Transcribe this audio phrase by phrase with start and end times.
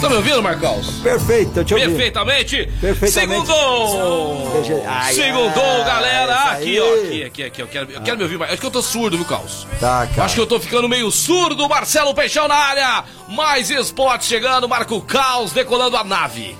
[0.00, 0.88] Tá me ouvindo, Marcos?
[1.02, 1.86] Perfeito, eu te ouvi.
[1.86, 2.68] Perfeitamente.
[2.80, 3.46] Perfeitamente.
[3.46, 4.52] Segundou!
[4.86, 6.34] Ai, Segundou, ai, galera.
[6.52, 6.84] Aqui, ó.
[6.84, 7.62] Aqui, aqui, aqui.
[7.62, 8.52] Eu quero, eu quero me ouvir mais.
[8.52, 9.66] Acho que eu tô surdo, viu, Caos?
[9.80, 10.24] Tá, cara.
[10.24, 11.68] Acho que eu tô ficando meio surdo.
[11.68, 13.02] Marcelo Peixão na área.
[13.28, 14.68] Mais esporte chegando.
[14.68, 16.56] Marco Caos decolando a nave.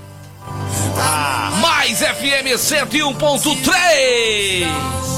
[1.61, 5.16] Mais FM 101.3.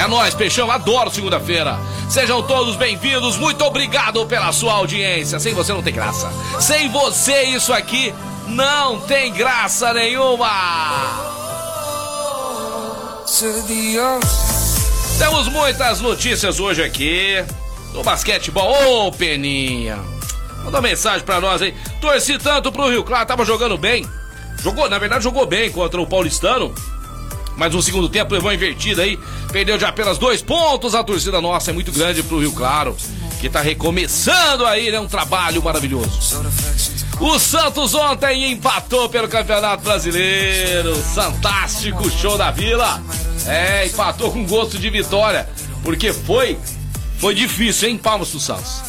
[0.00, 0.70] É nóis, Peixão.
[0.70, 1.78] Adoro segunda-feira.
[2.08, 3.36] Sejam todos bem-vindos.
[3.36, 5.38] Muito obrigado pela sua audiência.
[5.38, 6.32] Sem você não tem graça.
[6.58, 8.14] Sem você, isso aqui
[8.46, 10.48] não tem graça nenhuma.
[15.18, 17.44] Temos muitas notícias hoje aqui
[17.92, 19.06] do basquetebol.
[19.06, 19.98] Ô, Peninha.
[20.64, 21.74] Manda mensagem pra nós aí.
[22.00, 24.08] Torci tanto pro Rio Claro, tava jogando bem.
[24.62, 26.74] Jogou, na verdade, jogou bem contra o Paulistano.
[27.60, 29.18] Mas no segundo tempo levou invertida aí.
[29.52, 30.94] Perdeu de apenas dois pontos.
[30.94, 32.96] A torcida nossa é muito grande pro Rio Claro.
[33.38, 34.98] Que tá recomeçando aí, né?
[34.98, 36.42] Um trabalho maravilhoso.
[37.20, 40.96] O Santos ontem empatou pelo Campeonato Brasileiro.
[41.14, 43.02] Fantástico show da Vila.
[43.46, 45.46] É, empatou com gosto de vitória.
[45.82, 46.58] Porque foi,
[47.18, 47.98] foi difícil, hein?
[47.98, 48.80] Palmas pro Santos.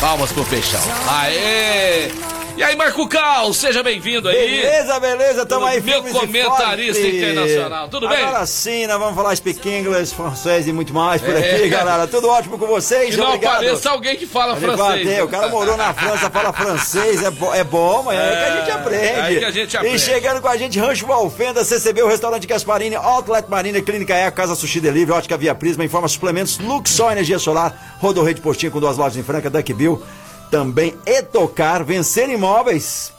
[0.00, 0.82] Palmas pro Peixão.
[1.06, 2.10] Aê!
[2.58, 4.34] E aí, Marco Cal, seja bem-vindo aí.
[4.62, 8.18] Beleza, beleza, tamo aí Meu e comentarista internacional, tudo bem?
[8.20, 11.38] Agora sim, nós vamos falar speak English, francês e muito mais por É.
[11.38, 12.08] aqui, galera.
[12.08, 13.10] Tudo ótimo com vocês?
[13.14, 13.54] Que não Obrigado.
[13.54, 15.06] apareça alguém que fala Ele francês.
[15.06, 18.36] bateu, o cara morou na França, fala francês, é, bo- é bom, mas é, aí
[18.36, 19.04] que a gente aprende.
[19.06, 19.94] é aí que a gente aprende.
[19.96, 24.36] E chegando com a gente, Rancho Valfenda, CCB, o restaurante Gasparini, Outlet Marina, Clínica Eco,
[24.36, 28.96] Casa Sushi Delivery, Ótica Via Prisma, Informa Suplementos, Luxor Energia Solar, Rodorrede Postinho com duas
[28.98, 30.02] lojas em Franca, Duck Bill,
[30.50, 33.12] também Etocar, Vencer Imóveis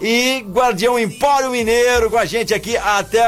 [0.00, 3.22] e Guardião Empório Mineiro com a gente aqui até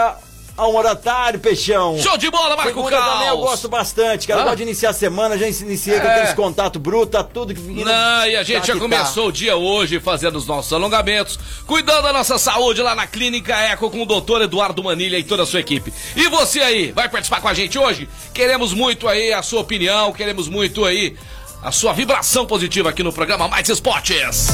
[0.56, 1.96] a uma da tarde, Peixão.
[2.00, 4.41] Show de bola, Marco Segunda também eu gosto bastante, cara.
[4.41, 6.10] Eu gosto de iniciar a semana, já iniciei com É.
[6.16, 9.56] aqueles contatos brutos, tá tudo que Não, e a gente Tá já começou o dia
[9.56, 14.06] hoje fazendo os nossos alongamentos, cuidando da nossa saúde lá na Clínica Eco com o
[14.06, 15.92] doutor Eduardo Manilha e toda a sua equipe.
[16.16, 18.08] E você aí, vai participar com a gente hoje?
[18.34, 21.16] Queremos muito aí a sua opinião, queremos muito aí
[21.62, 24.46] a sua vibração positiva aqui no programa Mais Esportes.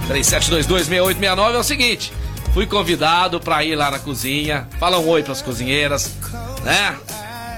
[0.08, 2.12] 37226869 é o seguinte.
[2.52, 4.66] Fui convidado pra ir lá na cozinha.
[4.80, 6.12] Fala um oi pras cozinheiras,
[6.64, 6.96] né?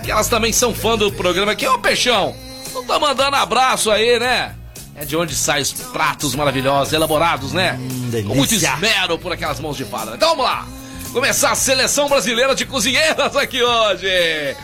[0.05, 1.67] Que elas também são fã do programa aqui.
[1.67, 2.35] Ô, Peixão,
[2.75, 4.55] não tá mandando abraço aí, né?
[4.95, 7.79] É de onde saem os pratos maravilhosos, elaborados, né?
[8.27, 10.15] Com muito esmero por aquelas mãos de fada.
[10.15, 10.67] Então vamos lá.
[11.13, 14.57] Começar a seleção brasileira de cozinheiras aqui hoje.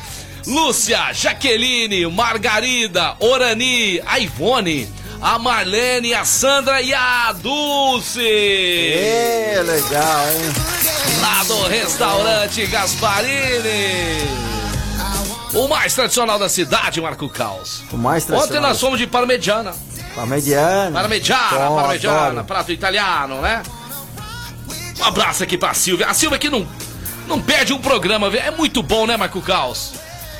[0.47, 4.89] Lúcia, Jaqueline, Margarida, Orani, Ivone,
[5.21, 8.21] a Marlene, a Sandra e a Dulce.
[8.21, 11.21] É, legal, hein?
[11.21, 14.47] Lá do restaurante Gasparini.
[15.54, 17.82] O mais tradicional da cidade, Marco Caos.
[17.91, 18.71] O mais Ontem tradicional.
[18.71, 19.72] nós fomos de parmegiana.
[20.15, 21.00] Parmegiana.
[21.00, 23.62] Parmegiana, parmegiana, prato italiano, né?
[24.98, 26.07] Um abraço aqui pra Silvia.
[26.07, 26.66] A Silvia que não,
[27.27, 29.92] não perde um programa, é muito bom, né, Marco Caos?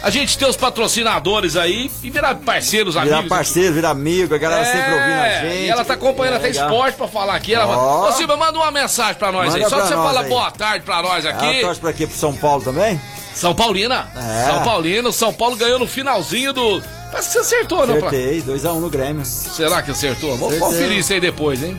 [0.03, 3.29] A gente ter os patrocinadores aí e virar parceiros, Virar amigos.
[3.29, 5.63] parceiro, virar amigo, a galera sempre ouvindo a É, gente.
[5.65, 6.69] E ela tá acompanhando É até legal.
[6.69, 7.55] esporte pra falar aqui.
[7.55, 8.09] Ela Ó.
[8.09, 9.71] Ô, Silvia, manda uma mensagem pra nós Manda aí.
[9.71, 10.29] Só pra que você fala aí.
[10.29, 11.61] boa tarde pra nós Ela aqui.
[11.61, 12.07] torce pra quê?
[12.07, 13.01] Pro São Paulo também?
[13.35, 14.09] São Paulina.
[14.17, 14.47] É.
[14.51, 15.13] São Paulino.
[15.13, 16.81] São Paulo ganhou no finalzinho do.
[17.11, 17.99] Parece que você acertou, não?
[17.99, 18.09] Pra...
[18.09, 19.25] Acertei, 2x1 no Grêmio.
[19.25, 20.37] Será que acertou?
[20.37, 21.77] Vamos conferir isso aí depois, hein?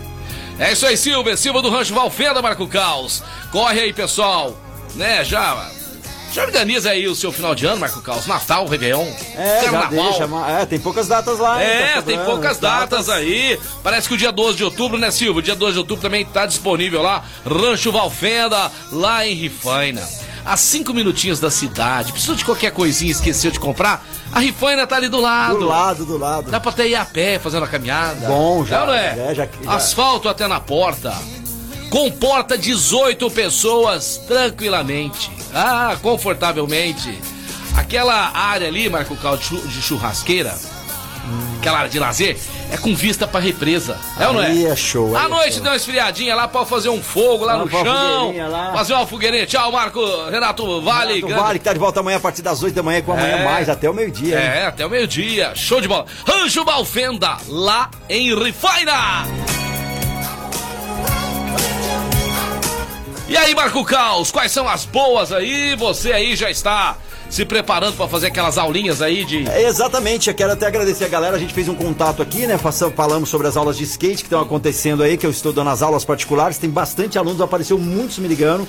[0.60, 1.38] É isso aí, Silva.
[1.38, 3.24] Silva do Rancho Valfenda, Marco Caos.
[3.52, 4.56] Corre aí, pessoal.
[4.96, 5.70] Né, já
[6.38, 8.28] Já organiza aí o seu final de ano, Marco Caos.
[8.28, 9.90] Natal, Réveillon, É, Carnaval.
[9.90, 10.30] deixa,
[10.62, 11.60] é, tem poucas datas lá.
[11.60, 13.60] É, tá tem poucas datas aí.
[13.82, 15.40] Parece que o dia 12 de outubro, né, Silvio?
[15.40, 17.24] O dia 12 de outubro também tá disponível lá.
[17.44, 20.08] Rancho Valfenda, lá em Rifaina.
[20.46, 22.12] A cinco minutinhos da cidade.
[22.12, 24.06] Precisou de qualquer coisinha esqueceu de comprar?
[24.32, 25.58] A Rifaina tá ali do lado.
[25.58, 26.52] Do lado, do lado.
[26.52, 28.28] Dá pra até ir a pé fazendo a caminhada.
[28.28, 29.32] Bom, já, não é?
[29.32, 31.16] é, já- já- Asfalto até na porta.
[31.90, 35.32] Comporta 18 pessoas tranquilamente.
[35.54, 37.20] Ah, confortavelmente.
[37.76, 40.56] Aquela área ali, Marco Cal, de chu- de churrasqueira,
[41.60, 42.38] aquela área de lazer,
[42.72, 44.00] é com vista pra represa.
[44.20, 44.48] É ou não é?
[44.48, 45.64] Aí é show, aí À é noite show.
[45.64, 48.34] dá uma esfriadinha lá, pode fazer um fogo lá Lá no chão.
[48.50, 48.74] lá.
[48.74, 49.46] Fazer uma fogueirinha.
[49.46, 50.00] Tchau, Marco.
[50.32, 51.14] Renato Vale.
[51.16, 53.12] Renato grande- Vale, que tá de volta amanhã a partir das 8 da manhã, com
[53.14, 53.44] amanhã É.
[53.46, 54.40] mais, até o meio-dia.
[54.40, 54.44] hein?
[54.44, 55.52] É, até o meio-dia.
[55.54, 56.06] Show de bola.
[56.26, 59.26] Rancho Balfenda, lá em Rifaina.
[63.30, 65.76] E aí, Marco Caos, quais são as boas aí?
[65.76, 66.96] Você aí já está
[67.30, 69.46] se preparando para fazer aquelas aulinhas aí de.
[69.50, 71.36] É, exatamente, eu quero até agradecer a galera.
[71.36, 72.58] A gente fez um contato aqui, né?
[72.96, 75.82] Falamos sobre as aulas de skate que estão acontecendo aí, que eu estou dando as
[75.82, 76.58] aulas particulares.
[76.58, 78.66] Tem bastante alunos, apareceu muitos me ligando.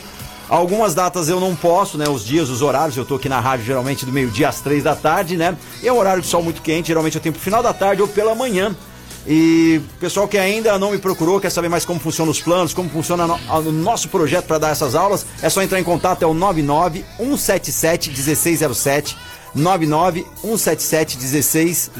[0.49, 2.09] Algumas datas eu não posso, né?
[2.09, 4.97] Os dias, os horários, eu tô aqui na rádio geralmente do meio-dia às três da
[4.97, 5.57] tarde, né?
[5.81, 8.03] E é um horário de sol muito quente, geralmente eu tenho pro final da tarde
[8.03, 8.75] ou pela manhã.
[9.31, 12.89] E pessoal que ainda não me procurou, quer saber mais como funcionam os planos, como
[12.89, 16.27] funciona a- o nosso projeto para dar essas aulas, é só entrar em contato, é
[16.27, 19.17] o 99 177 1607.
[19.55, 21.91] 99 177 1606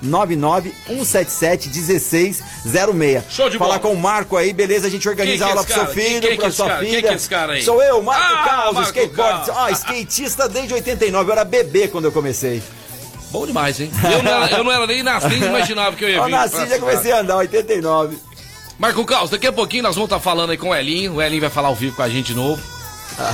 [0.00, 3.80] 99 177 1606 Show de Falar bola.
[3.80, 4.86] com o Marco aí, beleza?
[4.86, 6.48] A gente organiza Quem que a é aula esse pro seu filho, que é pra
[6.48, 6.78] esse sua cara?
[6.80, 6.90] filha.
[6.92, 7.62] Quem que é esse cara aí?
[7.62, 9.46] Sou eu, Marco Ah, Carlos, Marco skateboard.
[9.46, 9.56] Carlos.
[9.56, 12.62] Ó, skatista desde 89, eu era bebê quando eu comecei.
[13.30, 13.90] Bom demais, hein?
[14.12, 16.30] Eu não era, eu não era nem nascido, imaginava que eu ia Eu vir.
[16.32, 18.18] nasci pra- já comecei a andar, 89.
[18.78, 21.14] Marco Caos, daqui a pouquinho nós vamos estar falando aí com o Elinho.
[21.14, 22.60] O Elinho vai falar ao vivo com a gente de novo.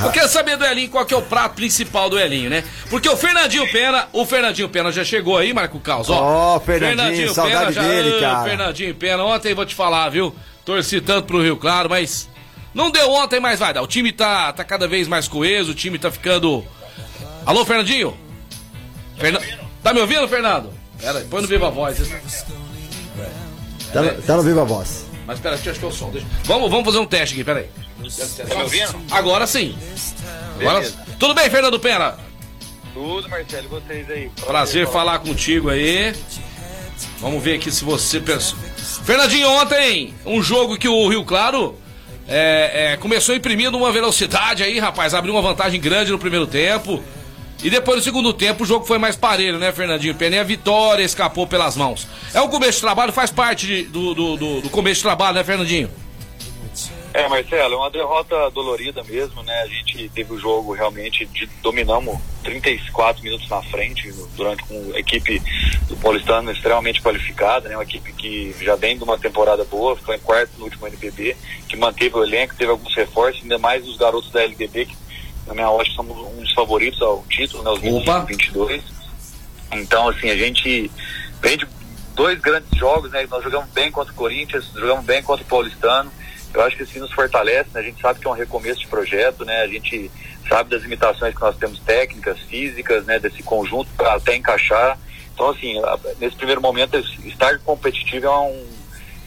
[0.02, 2.64] Eu quero saber do Elinho qual que é o prato principal do Elinho, né?
[2.90, 6.56] Porque o Fernandinho Pena, o Fernandinho Pena já chegou aí, Marco Caos, ó.
[6.56, 8.43] Ó, Fernandinho, saudade dele, Ô, cara.
[8.44, 10.34] Fernandinho Pena, ontem vou te falar, viu?
[10.64, 12.28] Torci tanto pro Rio Claro, mas
[12.75, 13.82] não deu ontem, mas vai dar.
[13.82, 16.64] O time tá, tá cada vez mais coeso, o time tá ficando.
[17.46, 18.16] Alô, Fernandinho?
[19.19, 19.38] Ferna...
[19.87, 20.73] Tá me ouvindo, Fernando?
[21.00, 21.97] Pera aí, põe no Viva Voz.
[23.93, 25.05] Tá, no- tá no Viva Voz.
[25.25, 26.11] Mas pera, deixa eu acho que é o som.
[26.11, 26.27] Deixa...
[26.43, 27.69] Vamos, vamos fazer um teste aqui, pera aí.
[28.49, 29.00] Tá me ouvindo?
[29.12, 29.79] Agora sim.
[30.59, 30.93] Agora...
[31.21, 32.19] Tudo bem, Fernando Pena?
[32.93, 34.31] Tudo, Marcelo, e vocês aí?
[34.44, 36.12] Prazer falar contigo aí.
[37.21, 38.59] Vamos ver aqui se você pensou.
[39.05, 41.79] Fernandinho, ontem, um jogo que o Rio Claro
[42.27, 45.15] é, é, começou imprimindo uma velocidade aí, rapaz.
[45.15, 47.00] Abriu uma vantagem grande no primeiro tempo.
[47.64, 50.14] E depois no segundo tempo o jogo foi mais parelho, né, Fernandinho?
[50.14, 52.06] Pena e a vitória escapou pelas mãos.
[52.35, 55.35] É um começo de trabalho, faz parte de- do, do, do- do começo de trabalho,
[55.35, 55.91] né, Fernandinho?
[57.14, 59.62] É, Marcelo, é uma derrota dolorida mesmo, né?
[59.62, 64.99] A gente teve o jogo realmente, de, dominamos 34 minutos na frente, durante com a
[64.99, 65.41] equipe
[65.88, 67.76] do Paulistano extremamente qualificada, né?
[67.76, 71.35] Uma equipe que já vem de uma temporada boa, ficou em quarto no último NBB,
[71.67, 74.97] que manteve o elenco, teve alguns reforços, ainda mais os garotos da LDB, que
[75.46, 77.70] na minha ótica são um dos favoritos ao título, né?
[77.70, 78.20] Os Opa.
[78.20, 78.82] 22.
[79.72, 80.90] Então, assim, a gente
[81.40, 81.66] vem de
[82.14, 83.26] dois grandes jogos, né?
[83.31, 86.10] Nós jogamos bem contra o Corinthians, jogamos bem contra o Paulistano.
[86.52, 87.81] Eu acho que isso nos fortalece, né?
[87.81, 89.62] A gente sabe que é um recomeço de projeto, né?
[89.62, 90.10] A gente
[90.48, 93.19] sabe das limitações que nós temos técnicas, físicas, né?
[93.19, 94.98] Desse conjunto para até encaixar.
[95.34, 95.75] Então, assim,
[96.19, 96.96] nesse primeiro momento,
[97.26, 98.75] estar competitivo é um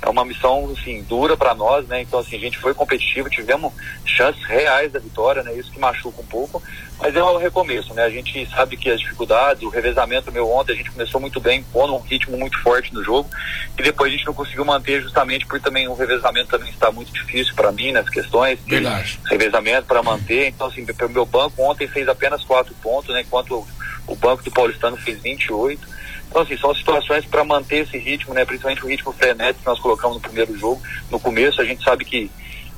[0.02, 2.02] é uma missão assim dura para nós, né?
[2.02, 3.74] Então assim a gente foi competitivo, tivemos
[4.06, 5.54] chances reais da vitória, né?
[5.54, 6.64] Isso que machuca um pouco,
[7.00, 8.04] mas é um recomeço, né?
[8.04, 11.64] A gente sabe que as dificuldades, o revezamento meu ontem a gente começou muito bem,
[11.64, 13.30] pondo um ritmo muito forte no jogo
[13.78, 17.12] e depois a gente não conseguiu manter justamente por também o revezamento também está muito
[17.12, 19.20] difícil para mim nas questões de Verdade.
[19.30, 20.48] revezamento para manter.
[20.48, 23.22] Então assim o meu banco ontem fez apenas quatro pontos, né?
[23.22, 23.68] Enquanto o,
[24.08, 25.99] o banco do Paulistano fez 28.
[26.30, 28.46] Então, assim, são situações para manter esse ritmo, né?
[28.46, 30.82] Principalmente o ritmo frenético que nós colocamos no primeiro jogo.
[31.10, 32.30] No começo, a gente sabe que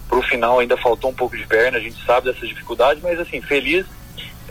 [0.07, 3.41] pro final ainda faltou um pouco de perna, a gente sabe dessas dificuldades, mas, assim,
[3.41, 3.85] feliz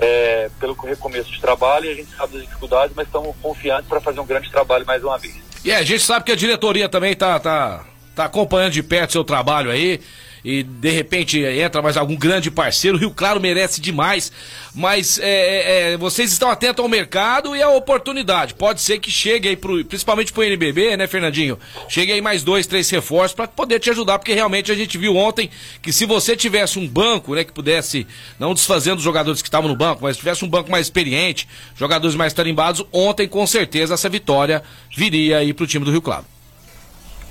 [0.00, 4.21] é, pelo recomeço de trabalho a gente sabe das dificuldades, mas estamos confiantes para fazer
[4.21, 5.37] um grande trabalho mais uma vez.
[5.62, 7.85] E é, a gente sabe que a diretoria também tá, tá,
[8.16, 10.00] tá acompanhando de perto seu trabalho aí.
[10.44, 12.97] E de repente entra mais algum grande parceiro.
[12.97, 14.32] Rio Claro merece demais.
[14.75, 18.54] Mas é, é, é, vocês estão atentos ao mercado e à oportunidade.
[18.54, 21.59] Pode ser que chegue aí, pro, principalmente pro NBB, né, Fernandinho?
[21.88, 24.18] Chegue aí mais dois, três reforços para poder te ajudar.
[24.18, 25.50] Porque realmente a gente viu ontem
[25.82, 28.06] que se você tivesse um banco, né, que pudesse,
[28.38, 32.14] não desfazendo os jogadores que estavam no banco, mas tivesse um banco mais experiente, jogadores
[32.14, 34.62] mais tarimbados, ontem com certeza essa vitória
[34.97, 36.25] viria aí pro time do Rio Claro.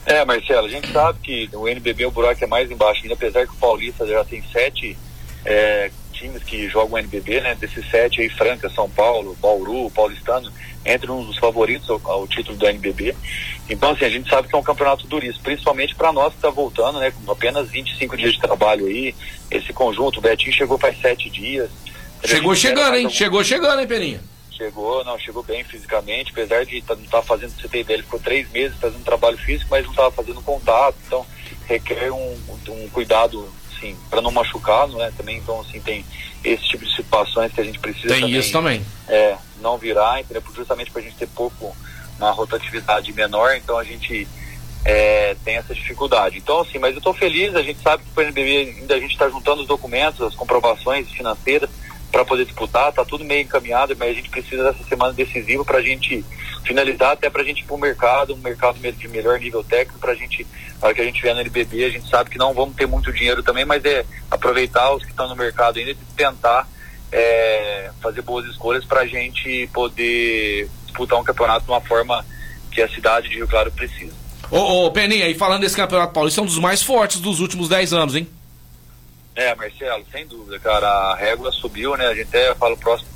[0.06, 3.46] É, Marcelo, a gente sabe que o NBB o buraco é mais embaixo ainda, apesar
[3.46, 4.98] que o Paulista já tem sete
[5.46, 7.56] é, times que jogam NBB, né?
[7.56, 10.52] Desses sete aí, Franca, São Paulo, Bauru, Paulistano,
[10.86, 13.16] entre um dos favoritos ao, ao, título do NBB.
[13.70, 16.50] Então, assim, a gente sabe que é um campeonato duríssimo, principalmente para nós que está
[16.50, 17.12] voltando, né?
[17.12, 19.16] Com apenas 25 dias de trabalho aí,
[19.50, 21.70] esse conjunto, o Betinho chegou faz sete dias.
[22.26, 23.06] Chegou chegando, hein?
[23.06, 23.16] Algum...
[23.16, 24.22] Chegou chegando, hein, Peninha?
[24.60, 27.96] Chegou, não, chegou bem fisicamente, apesar de tá, não estar tá fazendo, você tem ideia,
[27.96, 31.26] ele ficou três meses fazendo trabalho físico, mas não estava fazendo contato, então
[31.66, 32.38] requer um,
[32.68, 35.12] um cuidado assim, para não machucar, não é?
[35.12, 36.06] Também, então, assim, tem
[36.44, 38.86] esse tipo de situações que a gente precisa Tem também, isso também.
[39.08, 40.44] É, não virar, entendeu?
[40.54, 41.74] justamente para a gente ter pouco,
[42.18, 44.28] uma rotatividade menor, então a gente
[44.84, 46.38] é, tem essa dificuldade.
[46.38, 49.12] Então, assim, mas eu estou feliz, a gente sabe que o NBB ainda a gente
[49.12, 51.70] está juntando os documentos, as comprovações financeiras
[52.12, 55.78] para poder disputar, tá tudo meio encaminhado, mas a gente precisa dessa semana decisiva para
[55.78, 56.26] a gente
[56.64, 60.00] finalizar, até para a gente ir para o mercado, um mercado de melhor nível técnico,
[60.00, 60.46] para a gente,
[60.82, 62.88] na hora que a gente vier no NBB, a gente sabe que não vamos ter
[62.88, 66.68] muito dinheiro também, mas é aproveitar os que estão no mercado ainda e tentar
[67.12, 72.26] é, fazer boas escolhas para a gente poder disputar um campeonato de uma forma
[72.72, 74.14] que a cidade de Rio Claro precisa.
[74.52, 77.70] Ô, ô Peninha, e falando desse campeonato paulista, é um dos mais fortes dos últimos
[77.70, 78.28] 10 anos, hein?
[79.36, 80.88] É, Marcelo, sem dúvida, cara.
[80.88, 82.08] A régua subiu, né?
[82.08, 83.10] A gente até fala o próximo,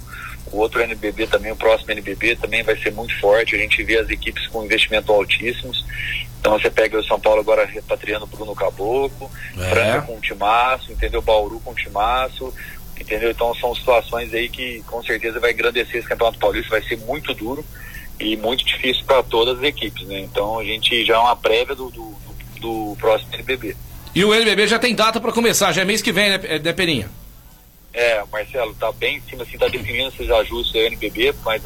[0.52, 3.56] o outro NBB também, o próximo NBB também vai ser muito forte.
[3.56, 5.84] A gente vê as equipes com investimento altíssimos.
[6.40, 9.70] Então você pega o São Paulo agora repatriando o Bruno Caboclo, é.
[9.70, 11.22] Franca com o Timaço, entendeu?
[11.22, 12.54] Bauru com o Timaço,
[13.00, 13.32] entendeu?
[13.32, 17.34] Então são situações aí que com certeza vai engrandecer esse Campeonato Paulista, vai ser muito
[17.34, 17.66] duro
[18.20, 20.20] e muito difícil para todas as equipes, né?
[20.20, 22.16] Então a gente já é uma prévia do, do,
[22.60, 23.76] do próximo NBB.
[24.16, 26.74] E o NBB já tem data para começar, já é mês que vem, né, né
[26.74, 27.10] Peninha?
[27.94, 31.64] É, Marcelo, tá bem em cima, assim, tá definindo esses ajustes do NBB, mas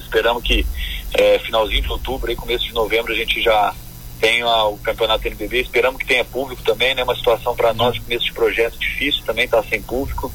[0.00, 0.66] esperamos que
[1.12, 3.74] é, finalzinho de outubro, aí, começo de novembro, a gente já
[4.20, 5.60] tenha o campeonato NBB.
[5.60, 7.02] Esperamos que tenha público também, né?
[7.02, 10.32] Uma situação para nós, começo de projeto difícil também, tá sem público.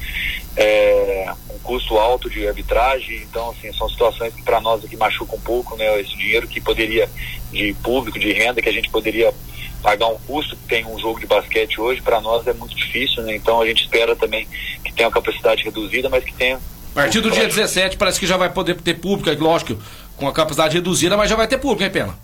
[0.55, 5.37] É, um custo alto de arbitragem, então, assim, são situações que para nós aqui machucam
[5.37, 5.99] um pouco, né?
[5.99, 7.09] Esse dinheiro que poderia,
[7.51, 9.33] de público, de renda, que a gente poderia
[9.81, 13.23] pagar um custo que tem um jogo de basquete hoje, para nós é muito difícil,
[13.23, 13.35] né?
[13.35, 14.47] Então a gente espera também
[14.83, 16.57] que tenha uma capacidade reduzida, mas que tenha.
[16.57, 19.81] A partir do dia 17 parece que já vai poder ter público, é lógico,
[20.17, 22.17] com a capacidade reduzida, mas já vai ter público, hein, Pena?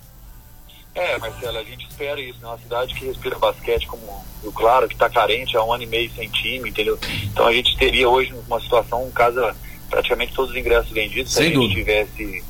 [0.95, 2.47] É, Marcelo, a gente espera isso, né?
[2.47, 5.88] Uma cidade que respira basquete como o Claro, que está carente há um ano e
[5.88, 6.97] meio sem time, entendeu?
[7.24, 9.41] Então a gente teria hoje uma situação, um caso,
[9.89, 12.43] praticamente todos os ingressos vendidos, sem se a gente tivesse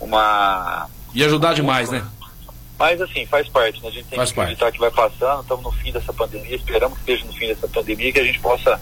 [0.00, 0.88] uma.
[1.12, 2.06] E ajudar demais, uma, né?
[2.78, 3.88] Mas assim, faz parte, né?
[3.88, 4.74] A gente tem faz que acreditar parte.
[4.74, 8.12] que vai passando, estamos no fim dessa pandemia, esperamos que esteja no fim dessa pandemia,
[8.12, 8.80] que a gente possa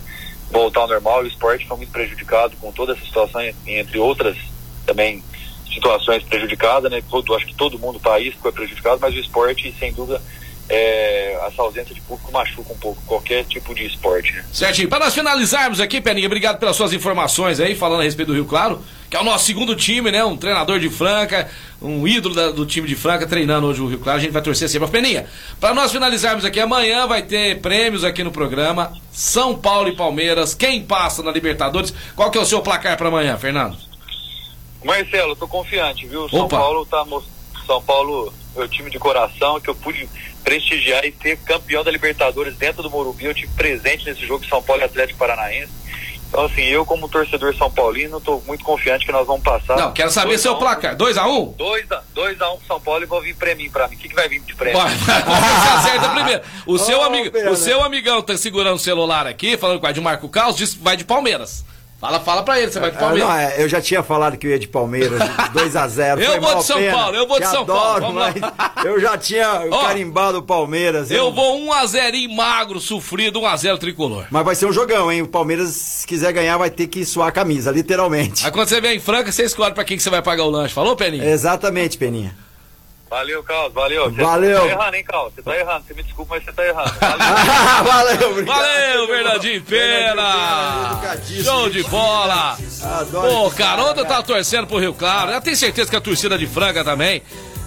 [0.50, 1.22] voltar ao normal.
[1.22, 4.36] O esporte foi muito prejudicado com toda essa situação, entre outras
[4.84, 5.22] também
[5.72, 7.02] situações prejudicadas, né?
[7.08, 10.20] Todo, acho que todo mundo, o país foi prejudicado, mas o esporte, sem dúvida,
[10.68, 14.32] é, essa ausência de público machuca um pouco qualquer tipo de esporte.
[14.32, 14.44] Né?
[14.52, 14.88] Certinho.
[14.88, 18.46] Para nós finalizarmos aqui, Peninha, obrigado pelas suas informações aí, falando a respeito do Rio
[18.46, 20.24] Claro, que é o nosso segundo time, né?
[20.24, 23.98] Um treinador de Franca, um ídolo da, do time de Franca, treinando hoje o Rio
[23.98, 24.18] Claro.
[24.18, 24.88] A gente vai torcer sempre.
[24.88, 25.26] Peninha,
[25.60, 28.92] para nós finalizarmos aqui, amanhã vai ter prêmios aqui no programa.
[29.12, 30.54] São Paulo e Palmeiras.
[30.54, 31.92] Quem passa na Libertadores?
[32.14, 33.76] Qual que é o seu placar para amanhã, Fernando?
[34.84, 36.28] Marcelo, tô confiante, viu?
[36.28, 36.58] São Opa.
[36.58, 37.04] Paulo tá
[37.66, 40.08] São Paulo, meu time de coração, que eu pude
[40.44, 43.24] prestigiar e ser campeão da Libertadores dentro do Morumbi.
[43.24, 45.72] Eu tive presente nesse jogo de São Paulo e Atlético Paranaense.
[46.28, 49.76] Então, assim, eu como torcedor São Paulino, estou muito confiante que nós vamos passar.
[49.76, 50.96] Não, quero saber seu um, placar.
[50.96, 51.56] 2x1?
[51.56, 53.96] 2x1 um São Paulo e vou vir prêmio pra mim.
[53.96, 54.80] O que, que vai vir de prêmio?
[54.80, 56.42] Você acerta primeiro.
[56.66, 59.92] O, oh, seu, amigo, o seu amigão tá segurando o celular aqui, falando com a
[59.92, 61.64] de Marco Carlos, disse vai de Palmeiras.
[61.98, 63.28] Fala, fala pra ele, você vai de Palmeiras.
[63.28, 65.18] Ah, não, é, eu já tinha falado que eu ia de Palmeiras,
[65.54, 66.20] 2x0.
[66.20, 66.92] eu vou de São pena.
[66.92, 68.20] Paulo, eu vou de São adoro, Paulo.
[68.84, 71.10] eu já tinha oh, carimbado o Palmeiras.
[71.10, 74.26] Eu, eu vou 1x0 magro, sofrido, 1x0 tricolor.
[74.30, 75.22] Mas vai ser um jogão, hein?
[75.22, 78.44] O Palmeiras, se quiser ganhar, vai ter que suar a camisa, literalmente.
[78.44, 80.50] Aí quando você vier em Franca, você escolhe pra quem que você vai pagar o
[80.50, 80.74] lanche.
[80.74, 81.24] Falou, Peninha?
[81.24, 82.36] Exatamente, Peninha.
[83.08, 84.10] Valeu, Carlos, valeu.
[84.10, 84.60] Você valeu.
[84.60, 85.32] Você tá errando, hein, Carlos?
[85.34, 85.84] Você tá errando.
[85.86, 86.92] Você me desculpa, mas você tá errando.
[87.00, 88.56] Valeu, valeu, obrigado.
[88.56, 91.00] Valeu, Bernardinho Pena.
[91.44, 92.58] Show de bola.
[92.82, 93.62] Adoro Pô,
[93.96, 95.30] eu tava torcendo pro Rio Claro.
[95.30, 97.22] Eu tenho certeza que a torcida de Franca também,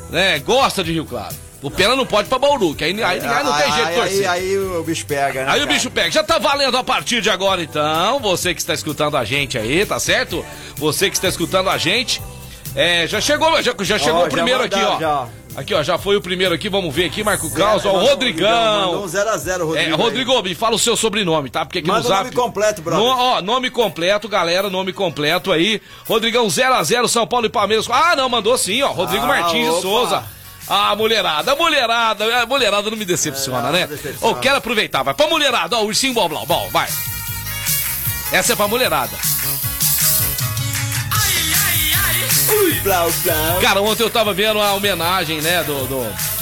[0.10, 1.36] né, gosta de Rio Claro.
[1.62, 4.30] O Pena não pode pra Bauru, que aí, aí, aí não tem jeito de torcer.
[4.30, 5.52] Aí, aí, o bicho pega, né?
[5.52, 5.64] Aí cara?
[5.64, 6.12] o bicho pega.
[6.12, 8.20] Já tá valendo a partir de agora, então.
[8.20, 10.46] Você que está escutando a gente aí, tá certo?
[10.78, 12.22] Você que está escutando a gente.
[12.76, 15.00] É, já chegou, já, já chegou o primeiro aqui, ó.
[15.00, 15.28] Já.
[15.56, 18.92] Aqui, ó, já foi o primeiro aqui, vamos ver aqui, Marco Caos, ó, o Rodrigão.
[18.92, 19.76] Mandou um 0x0, Rodrigo.
[19.76, 21.66] É, Rodrigo, me fala o seu sobrenome, tá?
[21.66, 22.24] Porque aqui Manda no zap...
[22.24, 23.04] nome completo, brother.
[23.04, 25.82] No, ó, nome completo, galera, nome completo aí.
[26.08, 27.88] Rodrigão 0x0, São Paulo e Palmeiras.
[27.90, 29.76] Ah, não, mandou sim, ó, Rodrigo ah, Martins opa.
[29.76, 30.24] de Souza.
[30.70, 33.90] Ah, mulherada, mulherada, a mulherada não me decepciona, é, né?
[34.22, 36.88] Ô, oh, quero aproveitar, vai pra mulherada, ó, o ursinho Boblão, bom, vai.
[38.32, 39.18] Essa é pra mulherada.
[42.84, 43.60] Blau, blau.
[43.62, 45.86] Cara, ontem eu tava vendo a homenagem, né, do.
[45.88, 46.40] do-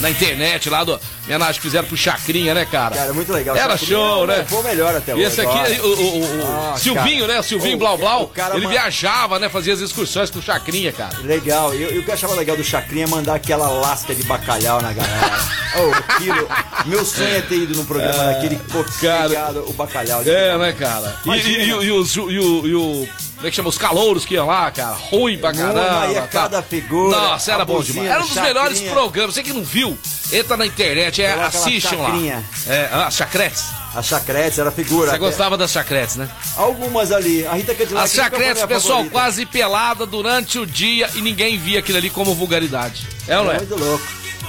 [0.00, 0.98] na internet lá, do.
[1.26, 2.94] Homenagem que fizeram pro Chacrinha, né, cara?
[2.94, 3.54] Cara, muito legal.
[3.56, 4.46] Era Chacrinha show, né?
[4.48, 5.24] Foi melhor até hoje.
[5.24, 7.34] Esse aqui, o, o- o- Silvinho, cara.
[7.38, 7.42] né?
[7.42, 9.48] Silvinho O- Blau Blau, o cara ele man- viajava, né?
[9.48, 11.18] Fazia as excursões com o Chacrinha, cara.
[11.24, 11.74] Legal.
[11.74, 14.80] E, e o que eu achava legal do Chacrinha é mandar aquela lasca de bacalhau
[14.80, 15.38] na galera.
[15.76, 16.48] oh, aquilo.
[16.86, 19.60] Meu sonho é ter ido num programa daquele pô, cara.
[19.66, 20.22] o bacalhau.
[20.24, 21.14] É, né, cara?
[21.26, 23.08] E, e, e o, e o-
[23.38, 23.68] Como é que chama?
[23.68, 24.96] Os calouros que iam lá, cara.
[24.96, 26.12] Ruim pra caramba.
[26.12, 26.26] Tá?
[26.26, 28.10] cada figura, Nossa, era bom demais.
[28.10, 28.52] Era um dos chacrinha.
[28.52, 29.34] melhores programas.
[29.34, 29.96] Você que não viu,
[30.32, 32.42] entra na internet, é, assistam lá.
[32.66, 33.64] É, ah, chacretes.
[33.94, 35.12] A chacrete era figura.
[35.12, 36.28] Você gostava das chacretes, né?
[36.56, 37.46] Algumas ali.
[37.46, 39.12] A Rita Cadillac As chacretes, pessoal, favorita.
[39.12, 43.06] quase pelada durante o dia e ninguém via aquilo ali como vulgaridade.
[43.28, 43.56] É ou não é?
[43.58, 44.04] Muito louco.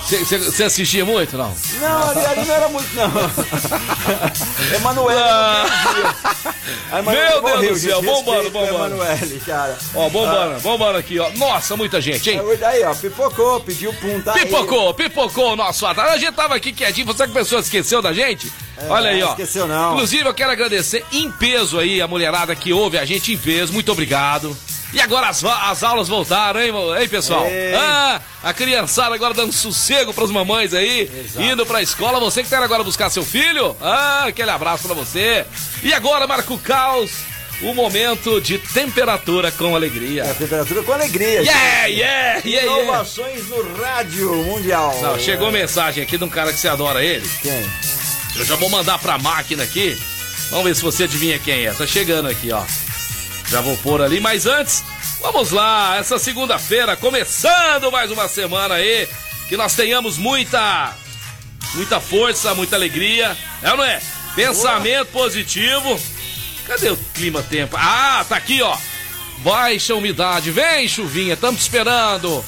[0.08, 1.56] Você assistia muito, não?
[1.80, 3.12] Não, ali, ali não era muito, não.
[4.76, 5.66] Emanuele Ah.
[7.00, 8.96] Emanuele Meu Deus do céu, bombando, bombando.
[8.96, 9.78] Emanuele, cara.
[9.94, 11.30] Ó, bombando, bombando aqui, ó.
[11.32, 12.40] Nossa, muita gente, hein?
[12.62, 14.46] É, Aí, ó, pipocou, pediu pum, tá aí.
[14.46, 16.12] Pipocou, pipocou o nosso atalho.
[16.12, 18.52] A gente tava aqui quietinho, você que a pessoa esqueceu da gente?
[18.88, 19.30] Olha aí, ó.
[19.32, 19.94] esqueceu não.
[19.94, 23.74] Inclusive, eu quero agradecer em peso aí a mulherada que ouve a gente em peso.
[23.74, 24.56] Muito obrigado.
[24.92, 27.46] E agora as, as aulas voltaram, hein, hein pessoal?
[27.46, 27.76] Ei.
[27.76, 32.20] Ah, a criançada agora dando sossego pras mamães aí, indo pra escola.
[32.20, 35.46] Você que tá indo agora buscar seu filho, ah, aquele abraço pra você.
[35.84, 37.12] E agora, Marco Caos,
[37.62, 40.24] o momento de temperatura com alegria.
[40.24, 41.42] A temperatura com alegria.
[41.42, 42.00] Yeah, gente.
[42.00, 42.82] yeah, yeah, yeah.
[42.84, 44.98] Inovações no rádio mundial.
[45.02, 47.30] Não, chegou mensagem aqui de um cara que você adora ele.
[47.42, 47.70] Quem?
[48.36, 49.98] Eu já vou mandar pra máquina aqui.
[50.50, 51.74] Vamos ver se você adivinha quem é.
[51.74, 52.64] Tá chegando aqui, ó.
[53.50, 54.84] Já vou pôr ali, mas antes,
[55.20, 55.98] vamos lá.
[55.98, 59.08] Essa segunda-feira, começando mais uma semana aí.
[59.48, 60.94] Que nós tenhamos muita,
[61.74, 63.36] muita força, muita alegria.
[63.64, 64.00] É ou não é?
[64.36, 66.00] Pensamento positivo.
[66.68, 67.76] Cadê o clima-tempo?
[67.76, 68.78] Ah, tá aqui, ó.
[69.40, 70.52] Baixa umidade.
[70.52, 71.34] Vem, chuvinha.
[71.34, 72.46] Estamos esperando.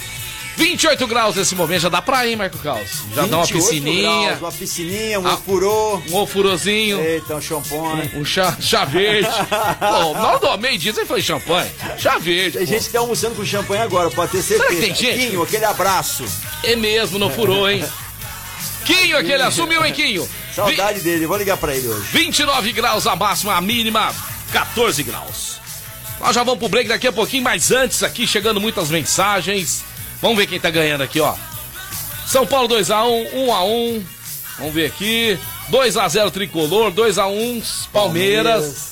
[0.57, 1.81] 28 graus nesse momento.
[1.81, 3.03] Já dá pra ir, Marco Caos.
[3.15, 4.27] Já dá uma 28 piscininha.
[4.27, 5.37] graus, uma piscininha, um Ah.
[5.37, 6.01] furô.
[6.09, 6.99] Um ofurozinho.
[6.99, 8.11] Eita, um champanhe.
[8.15, 9.29] Um chá, chá verde.
[9.79, 11.71] Pô, hora do meio-dia você foi champanhe.
[11.97, 12.57] Chá verde.
[12.57, 12.73] Tem pô.
[12.73, 14.69] gente que tá almoçando com champanhe agora, pode ter certeza.
[14.69, 15.27] que tem gente?
[15.29, 16.23] Quinho, aquele abraço.
[16.63, 17.83] É mesmo, não furou, hein?
[18.85, 20.27] Quinho, aquele assumiu, hein, Quinho?
[20.55, 22.05] Saudade dele, vou ligar pra ele hoje.
[22.11, 24.13] 29 graus a máxima, a mínima
[24.51, 25.59] 14 graus.
[26.19, 29.83] Nós já vamos pro break daqui a pouquinho, mas antes aqui chegando muitas mensagens.
[30.21, 31.33] Vamos ver quem tá ganhando aqui, ó.
[32.27, 34.03] São Paulo 2x1, 1x1.
[34.57, 35.39] Vamos ver aqui.
[35.71, 38.91] 2x0 Tricolor, 2x1 Palmeiras.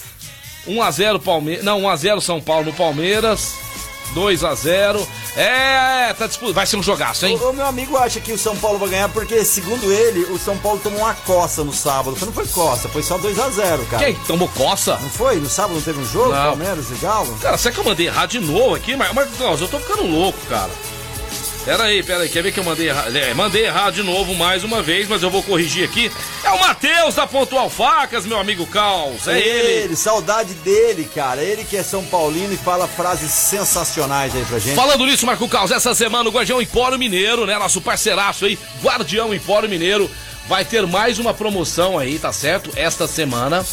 [0.68, 1.64] 1x0 Palmeiras.
[1.64, 3.54] Não, 1x0 São Paulo no Palmeiras.
[4.16, 5.06] 2x0.
[5.38, 6.54] É, tá disputado.
[6.54, 7.38] Vai ser um jogaço, hein?
[7.40, 10.40] O, o meu amigo acha que o São Paulo vai ganhar porque, segundo ele, o
[10.40, 12.18] São Paulo tomou uma coça no sábado.
[12.20, 14.04] Não foi coça, foi só 2x0, cara.
[14.04, 14.16] Quem?
[14.26, 14.98] Tomou coça?
[14.98, 15.36] Não foi?
[15.36, 16.30] No sábado não teve um jogo?
[16.30, 16.48] Não.
[16.48, 17.38] Palmeiras e Galo?
[17.40, 18.96] Cara, será que eu mandei errado de novo aqui?
[18.96, 20.72] Mas, Marcos Claus, eu tô ficando louco, cara.
[21.66, 23.16] Pera aí, pera aí, quer ver que eu mandei errado?
[23.16, 26.12] É, mandei errado de novo mais uma vez, mas eu vou corrigir aqui.
[26.44, 29.28] É o Matheus da Pontual Facas, meu amigo Caos.
[29.28, 29.96] É ele.
[29.96, 31.44] saudade dele, cara.
[31.44, 34.76] Ele que é São Paulino e fala frases sensacionais aí pra gente.
[34.76, 37.58] Falando nisso, Marco Caos, essa semana o Guardião Empório Mineiro, né?
[37.60, 40.10] Nosso parceiraço aí, Guardião Empório Mineiro,
[40.48, 42.72] vai ter mais uma promoção aí, tá certo?
[42.76, 43.66] Esta semana.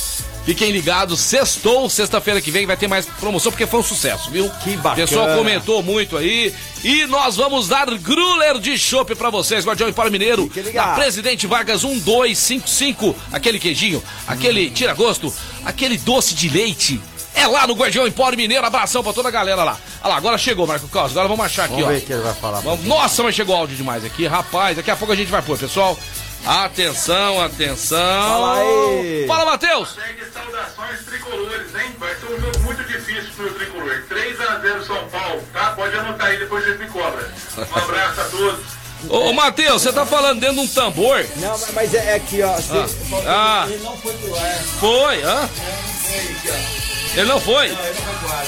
[0.46, 4.48] Fiquem ligados, sextou, sexta-feira que vem vai ter mais promoção, porque foi um sucesso, viu?
[4.62, 5.04] Que bacana.
[5.04, 6.54] O pessoal comentou muito aí.
[6.84, 10.48] E nós vamos dar gruler de chopp pra vocês, Guardião Empório Mineiro.
[10.72, 13.14] Na Presidente Vargas 1255.
[13.32, 17.00] Aquele queijinho, aquele tira-gosto, aquele doce de leite.
[17.34, 18.64] É lá no Guardião Empório Mineiro.
[18.64, 19.76] Abração pra toda a galera lá.
[20.02, 21.12] Olha lá, agora chegou, Marco Carlos.
[21.12, 21.90] Agora vamos achar aqui, Vamos ó.
[21.90, 22.60] ver o que ele vai falar.
[22.60, 24.76] Vamos- Nossa, mas chegou áudio demais aqui, rapaz.
[24.76, 25.98] Daqui a pouco a gente vai pôr, pessoal.
[26.46, 27.98] Atenção, atenção.
[27.98, 29.24] Fala aí.
[29.26, 29.94] Fala, Matheus.
[29.94, 31.90] Segue saudações tricolores, hein?
[31.98, 34.04] Vai ser um jogo muito difícil pro tricolor.
[34.08, 35.72] 3x0 São Paulo, tá?
[35.72, 37.26] Pode anotar aí, depois vocês me cobram.
[37.58, 38.64] Um abraço a todos.
[39.08, 41.24] Ô, ô Matheus, você tá falando dentro de um tambor?
[41.36, 42.52] Não, mas- é, é aqui, ó.
[42.54, 43.66] Você- Ah.
[43.68, 44.54] Ele não foi pro ar.
[44.78, 45.50] Foi, hã?
[47.16, 47.70] Ele não foi?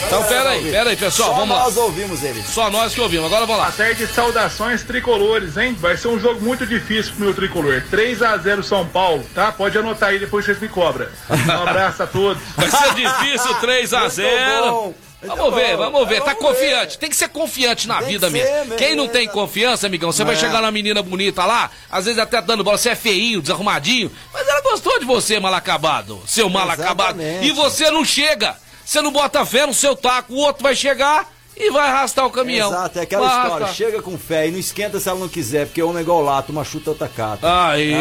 [0.06, 1.64] Então, pera aí, pera aí, pessoal, Só vamos lá.
[1.64, 2.42] nós ouvimos ele.
[2.42, 3.72] Só nós que ouvimos, agora vamos lá.
[3.72, 5.76] Segue saudações tricolores, hein?
[5.80, 7.82] Vai ser um jogo muito difícil pro meu tricolor.
[7.90, 9.50] 3x0 São Paulo, tá?
[9.52, 11.06] Pode anotar aí, depois vocês me cobram.
[11.30, 12.42] Um abraço a todos.
[12.56, 13.92] Vai ser difícil, 3
[15.22, 15.42] a 0 bom.
[15.42, 16.20] Muito Vamos ver, vamos ver.
[16.22, 16.36] Tá ver.
[16.38, 16.98] confiante.
[16.98, 18.76] Tem que ser confiante na vida mesmo.
[18.76, 20.38] Quem não tem confiança, amigão, você vai É.
[20.38, 24.46] chegar numa menina bonita lá, às vezes até dando bola, você é feinho, desarrumadinho, mas
[24.46, 26.22] ela gostou de você, mal acabado.
[26.26, 27.20] Seu mal acabado.
[27.42, 28.56] E você não chega.
[28.84, 31.28] Você não bota fé no seu taco, o outro vai chegar
[31.58, 32.70] e vai arrastar o caminhão.
[32.70, 33.56] Exato, é aquela Vai história.
[33.66, 33.74] arrastar.
[33.74, 36.52] Chega com fé e não esquenta se ela não quiser, porque homem é igual lato,
[36.52, 37.46] uma chuta, outra cata.
[37.70, 37.92] Aí,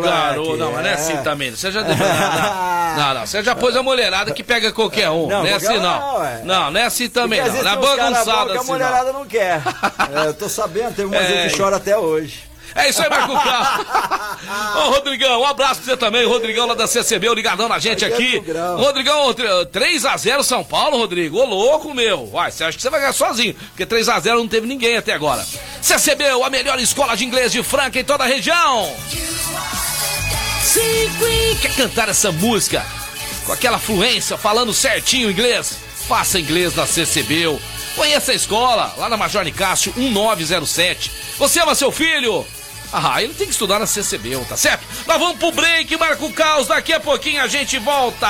[0.00, 0.56] garoto.
[0.56, 0.94] Não, mas não é é.
[0.94, 1.50] assim também.
[1.50, 1.82] Você já.
[1.82, 1.88] Não,
[2.96, 3.26] não, não.
[3.26, 5.26] Você já pôs a mulherada que pega qualquer um.
[5.26, 5.82] Não, Não, é assim, não.
[5.82, 6.42] não, é.
[6.44, 7.70] Não, não é assim também, Porque não.
[7.72, 8.64] É bom bagunçada a assim, não.
[8.64, 9.60] mulherada não, quer.
[10.14, 11.26] É, eu tô sabendo, teve uma É.
[11.44, 12.49] gente que chora até hoje.
[12.74, 13.86] É isso aí, Marco Carlos.
[14.76, 16.26] Ô, Rodrigão, um abraço pra você também.
[16.26, 18.82] Rodrigão lá da CCB, o ligadão na gente Aqui é.
[18.82, 21.38] Rodrigão, 3x0 São Paulo, Rodrigo.
[21.38, 22.26] Ô, louco, meu.
[22.26, 23.54] Vai, você acha que você vai ganhar sozinho?
[23.54, 25.44] Porque 3x0 não teve ninguém até agora.
[25.82, 28.94] CCB, a melhor escola de inglês de Franca em toda a região.
[31.60, 32.84] Quer cantar essa música
[33.44, 35.76] com aquela fluência, falando certinho inglês?
[36.06, 37.58] Faça inglês na CCB.
[37.96, 41.10] Conheça a escola, lá na Major Nicásio 1907.
[41.38, 42.46] Você ama seu filho?
[42.92, 44.84] Ah, ele tem que estudar na CCB, tá certo?
[45.06, 46.66] Nós vamos pro break, Marco Caos.
[46.66, 48.26] Daqui a pouquinho a gente volta.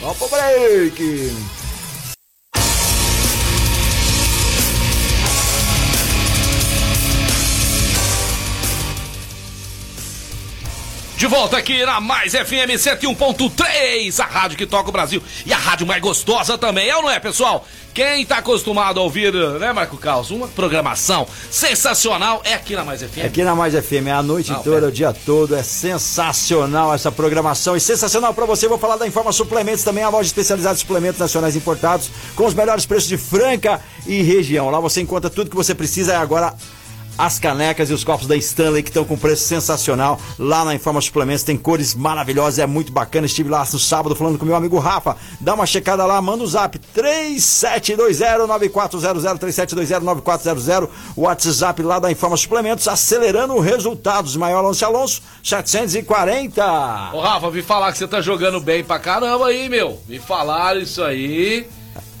[0.00, 1.60] Vamos pro break.
[11.20, 15.58] De volta aqui na Mais FM 101.3, a rádio que toca o Brasil e a
[15.58, 17.68] rádio mais gostosa também, é ou não é, pessoal?
[17.92, 23.02] Quem tá acostumado a ouvir, né, Marco Caos, uma programação sensacional é aqui na Mais
[23.02, 23.24] FM.
[23.26, 24.88] Aqui na Mais FM, é a noite Não, toda, pera.
[24.88, 25.56] o dia todo.
[25.56, 27.76] É sensacional essa programação.
[27.76, 31.18] E sensacional pra você, vou falar da Informa Suplementos também, a loja especializada em suplementos
[31.18, 34.70] nacionais importados, com os melhores preços de Franca e região.
[34.70, 36.12] Lá você encontra tudo que você precisa.
[36.12, 36.54] É agora
[37.16, 40.20] as canecas e os copos da Stanley que estão com preço sensacional.
[40.38, 43.26] Lá na Informa Suplementos tem cores maravilhosas, é muito bacana.
[43.26, 45.16] Estive lá no sábado falando com meu amigo Rafa.
[45.40, 50.88] Dá uma checada lá, manda o zap 3720-9400, 3720-9400.
[51.16, 54.36] O WhatsApp lá da Informa Suplementos, acelerando resultados.
[54.36, 57.10] Maior Alonso Alonso, 740.
[57.12, 60.00] Ô, Rafa, vi falar que você tá jogando bem pra caramba aí, meu.
[60.08, 61.66] Me falaram isso aí.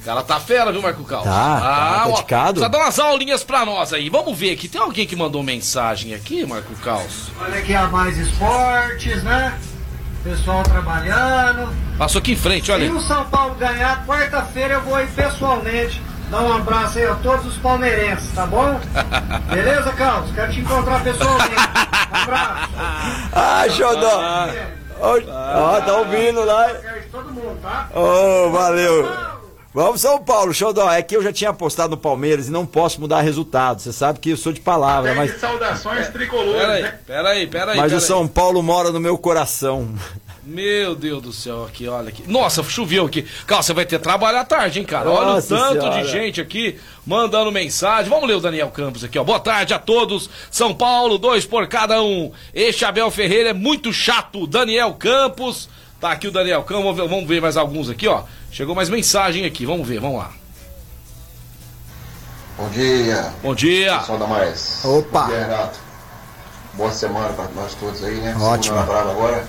[0.00, 1.22] O cara tá fera, viu, Marco Cal?
[1.22, 2.52] Tá, tá ó, dedicado.
[2.54, 4.08] Precisa dar umas aulinhas pra nós aí.
[4.08, 4.66] Vamos ver aqui.
[4.66, 7.30] Tem alguém que mandou mensagem aqui, Marco Caos?
[7.38, 9.58] Olha aqui a Mais Esportes, né?
[10.24, 11.68] Pessoal trabalhando.
[11.98, 16.00] Passou aqui em frente, olha Se o São Paulo ganhar, quarta-feira eu vou aí pessoalmente
[16.30, 18.80] dar um abraço aí a todos os palmeirenses, tá bom?
[19.52, 20.30] Beleza, Carlos?
[20.34, 21.54] Quero te encontrar pessoalmente.
[21.54, 22.70] Um abraço.
[23.32, 24.48] Ah, Xodó.
[25.00, 26.68] Ó, ó, tá ouvindo lá.
[27.10, 27.88] Todo mundo, tá?
[27.94, 29.39] Ô, valeu.
[29.72, 30.90] Vamos São Paulo, Xodó.
[30.90, 33.80] É que eu já tinha apostado no Palmeiras e não posso mudar resultado.
[33.80, 36.98] Você sabe que eu sou de palavra, mas, saudações tricolores, Pera aí, né?
[37.06, 37.76] pera aí, pera aí.
[37.78, 38.06] mas pera o aí.
[38.08, 39.94] São Paulo mora no meu coração.
[40.42, 42.24] Meu Deus do céu, aqui, olha aqui.
[42.26, 43.24] Nossa, choveu aqui.
[43.46, 45.08] Cara, você vai ter trabalho à tarde, hein, cara?
[45.08, 46.02] olha o Nossa tanto Senhora.
[46.02, 48.10] de gente aqui mandando mensagem.
[48.10, 49.22] Vamos ler o Daniel Campos aqui, ó.
[49.22, 50.28] Boa tarde a todos.
[50.50, 52.32] São Paulo, dois por cada um.
[52.52, 54.48] Este Abel Ferreira é muito chato.
[54.48, 55.68] Daniel Campos.
[56.00, 56.84] Tá aqui o Daniel Campos.
[56.84, 58.22] Vamos ver, vamos ver mais alguns aqui, ó.
[58.50, 59.66] Chegou mais mensagem aqui.
[59.66, 60.30] Vamos ver, vamos lá.
[62.56, 63.98] Bom dia, Bom dia.
[63.98, 64.80] pessoal da Mais.
[64.84, 65.22] Opa.
[65.22, 65.78] Bom dia, Renato.
[66.74, 68.34] Boa semana para nós todos aí, né?
[68.36, 69.46] Brava agora.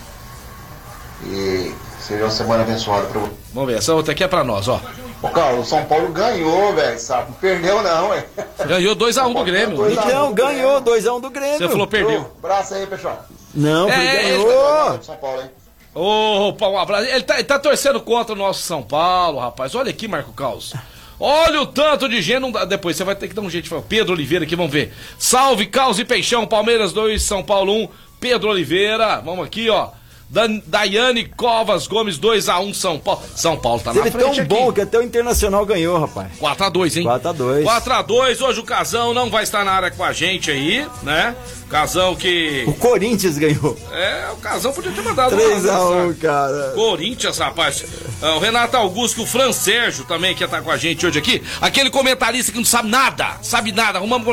[1.25, 3.31] E seja uma semana abençoada para você.
[3.53, 4.81] Vamos ver, essa outra aqui é pra nós, ó.
[5.21, 7.29] Ô, Carlos, o São Paulo ganhou, velho, sabe?
[7.29, 8.25] Não perdeu não, ué.
[8.65, 9.75] Ganhou 2x1 do Grêmio.
[9.77, 10.07] Dois a um.
[10.07, 11.57] Então, ganhou 2x1 do Grêmio.
[11.59, 12.21] Você falou perdeu.
[12.21, 13.23] Ô, Braço aí, pessoal.
[13.53, 15.03] Não, É, ele é, ganhou.
[15.03, 15.49] São Paulo, hein?
[15.93, 17.05] Opa, um abraço.
[17.05, 19.75] Ele tá, ele tá torcendo contra o nosso São Paulo, rapaz.
[19.75, 20.73] Olha aqui, Marco Caos.
[21.19, 22.39] Olha o tanto de gente.
[22.39, 23.69] não dá- depois você vai ter que dar um jeito.
[23.87, 24.93] Pedro Oliveira aqui, vamos ver.
[25.19, 26.47] Salve, Caos e Peixão.
[26.47, 27.89] Palmeiras 2, São Paulo 1.
[28.19, 29.19] Pedro Oliveira.
[29.21, 29.89] Vamos aqui, ó.
[30.31, 33.21] Dan, Daiane Covas Gomes 2x1 São Paulo.
[33.35, 34.43] São Paulo tá na Ele é frente tão aqui.
[34.43, 36.29] bom que até o Internacional ganhou, rapaz.
[36.39, 37.03] 4x2, hein?
[37.05, 37.63] 4x2.
[37.65, 38.41] 4x2.
[38.41, 41.35] Hoje o Casão não vai estar na área com a gente aí, né?
[41.69, 42.63] Casão que.
[42.67, 43.77] O Corinthians ganhou.
[43.91, 46.13] É, o Casão podia ter mandado uma 3x1, mensagem.
[46.15, 46.71] cara.
[46.75, 47.85] Corinthians, rapaz.
[48.21, 51.41] Ah, o Renato Augusto, o Fran Sérgio também que tá com a gente hoje aqui.
[51.61, 53.97] Aquele comentarista que não sabe nada, sabe nada.
[53.99, 54.27] Arrumamos,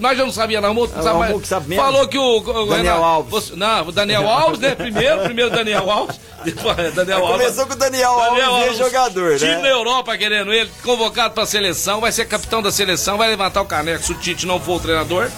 [0.00, 0.72] nós já não sabia, não.
[0.74, 1.08] Não Ah, sabe.
[1.08, 1.84] Arrumou que sabe mesmo.
[1.84, 3.30] Falou que o, o Daniel Alves.
[3.30, 4.74] você- não, o Daniel Alves, né?
[4.74, 6.18] Primeiro, primeiro Daniel Alves.
[6.44, 7.40] Depois, Daniel Alves.
[7.42, 9.70] Começou com o Daniel Alves, jogador, Time da né?
[9.70, 14.02] Europa querendo ele, convocado pra seleção, vai ser capitão da seleção, vai levantar o caneco
[14.02, 15.30] se o Tite não for o treinador.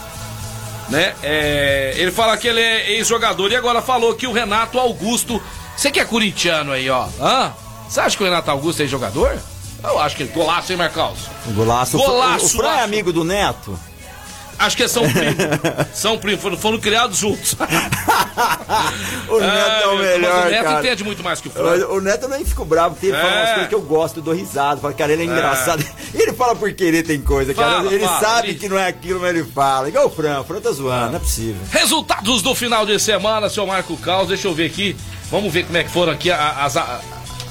[0.89, 1.15] Né?
[1.23, 5.43] É, ele fala que ele é ex-jogador e agora falou que o Renato Augusto.
[5.77, 7.07] Você que é corintiano aí, ó.
[7.21, 7.53] Hã?
[7.89, 9.39] Você acha que o Renato Augusto é jogador?
[9.83, 10.33] Eu acho que ele.
[10.33, 11.29] Golaço, hein, Marcos?
[11.49, 11.99] Golaço.
[11.99, 13.79] Golaço, O Fran é amigo do Neto?
[14.59, 15.37] Acho que são primos.
[15.93, 17.55] são primos, foram, foram criados juntos.
[19.29, 20.81] O Neto é o melhor, Mas o Neto cara.
[20.81, 21.63] entende muito mais que o Fran.
[21.65, 23.37] Mas O Neto nem fico bravo, porque ele fala É.
[23.41, 24.81] umas coisas que eu gosto, eu dou risada.
[24.81, 25.85] Fala, cara, ele é engraçado.
[26.13, 27.77] Ele fala por querer tem coisa, cara.
[27.77, 29.89] Fala, ele fala, sabe ele- que não é aquilo, mas ele fala.
[29.89, 31.57] Igual o Fran, o Fran tá zoando, não é possível.
[31.71, 34.29] Resultados do final de semana, seu Marco Caos.
[34.29, 34.97] Deixa eu ver aqui.
[35.31, 36.75] Vamos ver como é que foram aqui as.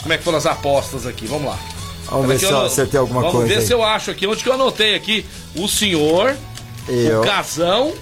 [0.02, 1.26] como é que foram as apostas aqui.
[1.28, 1.58] Vamos lá.
[2.10, 3.48] Vamos ver Aqui se eu não- acertei alguma Vamos coisa.
[3.54, 3.66] ver aí.
[3.66, 4.28] se eu acho aqui.
[4.28, 5.26] Onde que eu anotei aqui?
[5.56, 6.36] O senhor,
[6.88, 7.22] Eu.
[7.22, 7.94] o Casão.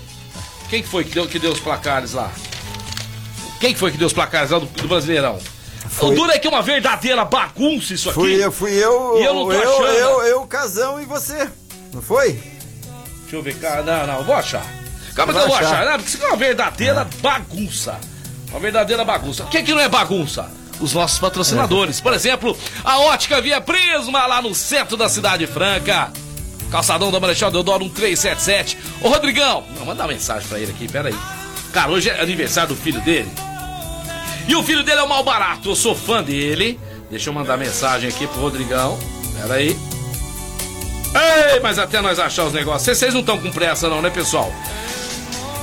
[0.70, 2.32] Quem que foi que deu, que deu os placares lá?
[3.62, 5.40] Quem que foi que deu os placares lá do, do Brasileirão?
[6.00, 8.20] O duro é que é uma verdadeira bagunça isso aqui.
[8.20, 9.98] Fui eu, fui eu, E eu não tô eu, achando.
[9.98, 11.48] eu, eu, Casão e você.
[11.94, 12.34] Não foi?
[13.22, 13.84] Deixa eu ver, cara.
[13.84, 14.66] Não, não, vou achar.
[15.16, 15.68] Calma que eu vou achar.
[15.68, 15.92] achar, né?
[15.92, 18.00] Porque isso aqui é uma verdadeira bagunça.
[18.50, 19.44] Uma verdadeira bagunça.
[19.44, 20.50] O que, que não é bagunça?
[20.80, 22.02] Os nossos patrocinadores.
[22.02, 26.12] Por exemplo, a Ótica Via Prisma, lá no centro da Cidade Franca.
[26.72, 28.78] Calçadão da Marechal Deodoro 1377.
[29.02, 31.16] Ô, Rodrigão, não, manda uma mensagem pra ele aqui, pera aí.
[31.72, 33.30] Cara, hoje é aniversário do filho dele.
[34.48, 36.80] E o filho dele é o mal barato, eu sou fã dele.
[37.10, 38.98] Deixa eu mandar mensagem aqui pro Rodrigão.
[39.40, 39.78] Pera aí.
[41.54, 42.98] Ei, mas até nós achar os negócios.
[42.98, 44.52] Vocês- não estão com pressa, não, né, pessoal?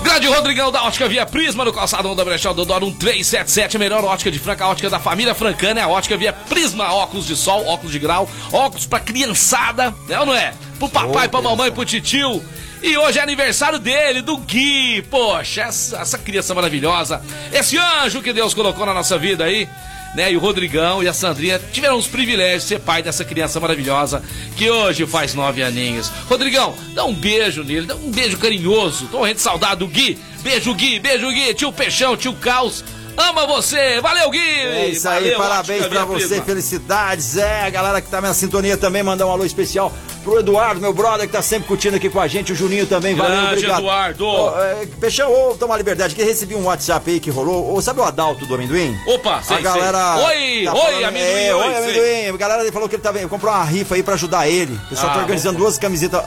[0.02, 4.30] Grande Rodrigão da Ótica Via Prisma, no calçadão da Brechal Deodoro 1377, a melhor ótica
[4.30, 7.66] de Franca, a ótica da família francana, é a Ótica Via Prisma, óculos de sol,
[7.66, 10.54] óculos de grau, óculos pra criançada, né ou não é?
[10.78, 12.42] Pro papai, pra mamãe, pro titio.
[12.82, 15.02] E hoje é aniversário dele, do Gui.
[15.10, 17.20] Poxa, essa, essa criança maravilhosa,
[17.52, 19.68] esse anjo que Deus colocou na nossa vida aí,
[20.14, 20.32] né?
[20.32, 24.22] E o Rodrigão e a Sandrinha tiveram os privilégios de ser pai dessa criança maravilhosa
[24.56, 26.10] que hoje faz nove aninhos.
[26.28, 29.06] Rodrigão, dá um beijo nele, dá um beijo carinhoso.
[29.08, 30.18] Tô morrendo de saudade do Gui.
[30.42, 31.54] Beijo, Gui, beijo, Gui.
[31.54, 32.84] Tio Peixão, tio Caos.
[33.16, 34.00] Ama você.
[34.00, 34.38] Valeu, Gui.
[34.38, 36.44] É isso aí, Valeu, parabéns Ótica pra você, Prisma.
[36.44, 37.36] felicidades.
[37.36, 39.92] É, a galera que tá na sintonia também, mandar um alô especial
[40.28, 43.14] pro Eduardo, meu brother, que tá sempre curtindo aqui com a gente, o Juninho também,
[43.14, 43.78] valeu, Grande obrigado.
[43.80, 44.26] Eduardo.
[44.26, 48.00] Ô, é, Peixão, ô, toma liberdade, que recebi um WhatsApp aí que rolou, ô, sabe
[48.00, 48.94] o Adalto do amendoim?
[49.06, 50.16] Opa, sei, a galera.
[50.16, 50.24] sei.
[50.26, 51.82] Oi, tá oi, falando- amendoim, É, oi, oi, sei.
[51.84, 52.34] amendoim.
[52.34, 54.74] A galera falou que ele tá vendo, comprou uma rifa aí pra ajudar ele.
[54.74, 56.20] O pessoal Ah, tá organizando duas camisetas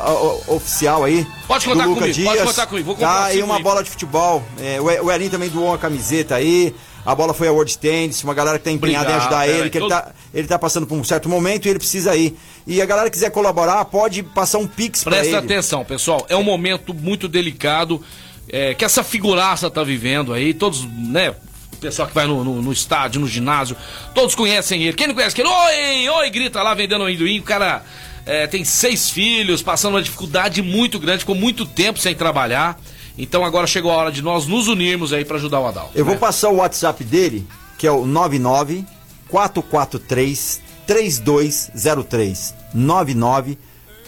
[0.48, 1.26] oficial aí.
[1.48, 2.42] Pode contar comigo, pode Dias.
[2.44, 3.64] contar comigo, vou comprar Tá, e uma rifas.
[3.64, 4.44] bola de futebol.
[4.60, 6.74] É, o E- o Elinho também doou uma camiseta aí.
[7.06, 9.78] A bola foi a World Tennis, uma galera que tá empenhada em ajudar ele, que
[9.80, 12.38] ele todo- tá, ele tá passando por um certo momento e ele precisa ir.
[12.68, 15.46] E a galera que quiser colaborar, pode passar um pix pra Presta ele.
[15.46, 16.26] atenção, pessoal.
[16.30, 18.02] É um momento muito delicado
[18.50, 20.54] é, que essa figuraça tá vivendo aí.
[20.54, 21.34] Todos, né?
[21.74, 23.76] O pessoal que vai no, no- no estádio, no ginásio,
[24.14, 24.94] todos conhecem ele.
[24.94, 25.50] Quem não conhece ele?
[25.50, 27.40] Oi, oi, grita lá vendendo amendoim.
[27.40, 27.82] O cara
[28.28, 32.80] é, tem seis filhos, passando uma dificuldade muito grande, ficou muito tempo sem trabalhar.
[33.18, 35.92] Então agora chegou a hora de nós nos unirmos aí pra ajudar o Adalto.
[35.96, 36.20] Eu vou né?
[36.20, 37.46] passar o WhatsApp dele,
[37.78, 38.86] que é o 99
[39.30, 42.54] 443 3203.
[42.74, 43.58] 99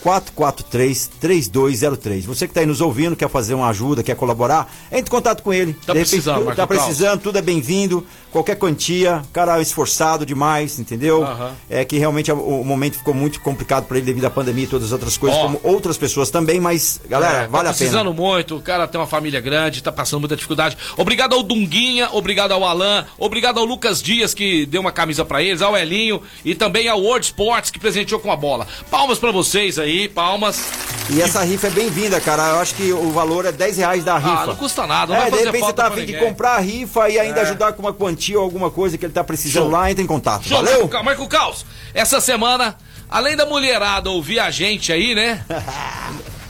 [0.03, 2.25] 443 3203.
[2.25, 5.41] Você que está aí nos ouvindo, quer fazer uma ajuda, quer colaborar, entre em contato
[5.41, 5.73] com ele.
[5.73, 6.83] Tá De repente, precisando, Marco Tá Claus.
[6.83, 8.05] precisando, tudo é bem-vindo.
[8.33, 11.23] Qualquer quantia, cara esforçado demais, entendeu?
[11.23, 11.51] Aham.
[11.69, 14.67] É que realmente o, o momento ficou muito complicado para ele devido à pandemia e
[14.67, 15.43] todas as outras coisas, Ó.
[15.43, 17.73] como outras pessoas também, mas, galera, É, vale tá a pena.
[17.75, 20.75] precisando muito, o cara tem uma família grande, tá passando muita dificuldade.
[20.97, 25.41] Obrigado ao Dunguinha, obrigado ao Alan, obrigado ao Lucas Dias que deu uma camisa pra
[25.43, 28.65] eles, ao Elinho e também ao World Sports que presenteou com a bola.
[28.89, 30.59] Palmas pra vocês aí, palmas.
[31.11, 32.51] E essa rifa é bem-vinda, cara.
[32.51, 34.43] Eu acho que o valor é 10 reais da rifa.
[34.43, 35.99] Ah, não custa nada, não É, vai de fazer repente você falta tá a pra
[35.99, 37.43] fim de comprar a rifa e ainda É.
[37.43, 39.71] ajudar com uma quantia ou alguma coisa que ele tá precisando Show.
[39.71, 40.47] lá, entra em contato.
[40.47, 40.73] Show, Valeu?
[40.79, 42.75] Marco, Ca- Marco Caos, essa semana,
[43.09, 45.43] além da mulherada ouvir a gente aí, né?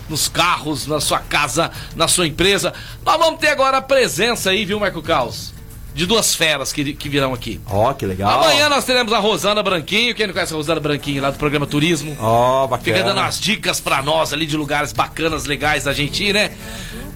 [0.09, 2.73] Nos carros, na sua casa, na sua empresa,
[3.05, 5.53] nós vamos ter agora a presença aí, viu, Marco Caos?
[5.95, 7.61] De duas feras que, que virão aqui.
[7.67, 8.41] Ó, que legal.
[8.41, 10.15] Amanhã nós teremos a Rosana Branquinho.
[10.15, 12.17] Quem não conhece a Rosana Branquinho lá do programa Turismo?
[12.19, 12.97] Ó, bacana.
[12.97, 16.51] Fica dando as dicas pra nós ali de lugares bacanas, legais da gente ir, né?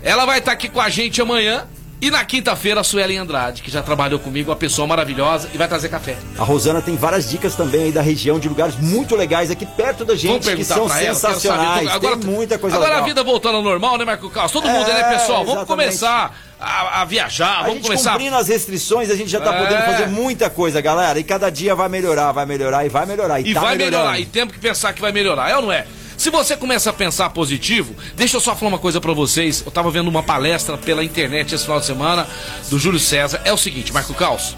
[0.03, 1.65] Ela vai estar aqui com a gente amanhã.
[1.99, 5.67] E na quinta-feira a Suelen Andrade, que já trabalhou comigo, uma pessoa maravilhosa, e vai
[5.67, 6.15] trazer café.
[6.37, 10.05] A Rosana tem várias dicas também aí da região, de lugares muito legais aqui perto
[10.05, 11.85] da gente, que são ela, sensacionais.
[11.89, 11.89] saber.
[11.95, 13.03] Agora, tem muita coisa agora legal.
[13.03, 14.51] a vida voltando ao normal, né, Marco Carlos?
[14.51, 15.39] Todo mundo, É, né, pessoal?
[15.43, 15.85] Vamos exatamente.
[15.87, 18.11] começar a, a viajar, A vamos gente começar.
[18.11, 19.57] cumprindo as restrições, a gente já tá É.
[19.63, 21.17] podendo fazer muita coisa, galera.
[21.17, 23.39] E cada dia vai melhorar, vai melhorar e vai melhorar.
[23.39, 23.97] E, E tá vai melhorando.
[24.03, 24.19] melhorar.
[24.19, 25.87] E temos que pensar que vai melhorar, é ou não é?
[26.17, 29.61] Se você começa a pensar positivo, deixa eu só falar uma coisa pra vocês.
[29.63, 32.27] Eu tava vendo uma palestra pela internet esse final de semana
[32.69, 33.39] do Júlio César.
[33.45, 34.55] É o seguinte, Marco Caos.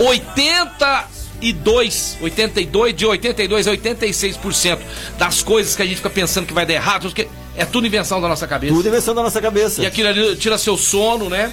[0.00, 4.78] 82, 82, de 82 a 86%
[5.16, 7.14] das coisas que a gente fica pensando que vai dar errado,
[7.56, 8.74] é tudo invenção da nossa cabeça.
[8.74, 9.82] Tudo invenção da nossa cabeça.
[9.82, 11.52] E aquilo ali tira seu sono, né?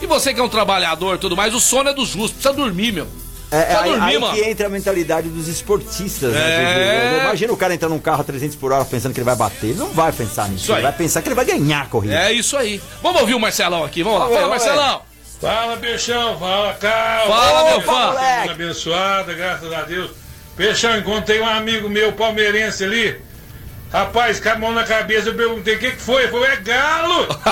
[0.00, 2.54] E você que é um trabalhador e tudo mais, o sono é dos justos, precisa
[2.54, 3.06] dormir, meu.
[3.54, 6.40] É, é aí, aí que entra a mentalidade dos esportistas, né?
[6.40, 7.14] É.
[7.18, 9.36] De- Imagina o cara entrar num carro a 300 por hora pensando que ele vai
[9.36, 9.68] bater.
[9.70, 10.64] Ele não vai pensar nisso.
[10.64, 12.14] Isso Ele vai pensar que ele vai ganhar a corrida.
[12.14, 12.80] É isso aí.
[13.02, 14.28] Vamos ouvir o Marcelão aqui, vamos lá.
[14.28, 15.02] Fala, Marcelão.
[15.40, 17.34] Fala, Peixão, fala, Carlos.
[17.34, 18.14] Fala, meu fã.
[18.50, 20.10] abençoada, graças a Deus.
[20.56, 23.20] Peixão, encontrei um amigo meu palmeirense ali.
[23.94, 26.26] Rapaz, com a mão na cabeça, eu perguntei o que, que foi.
[26.26, 27.28] Falou, é galo!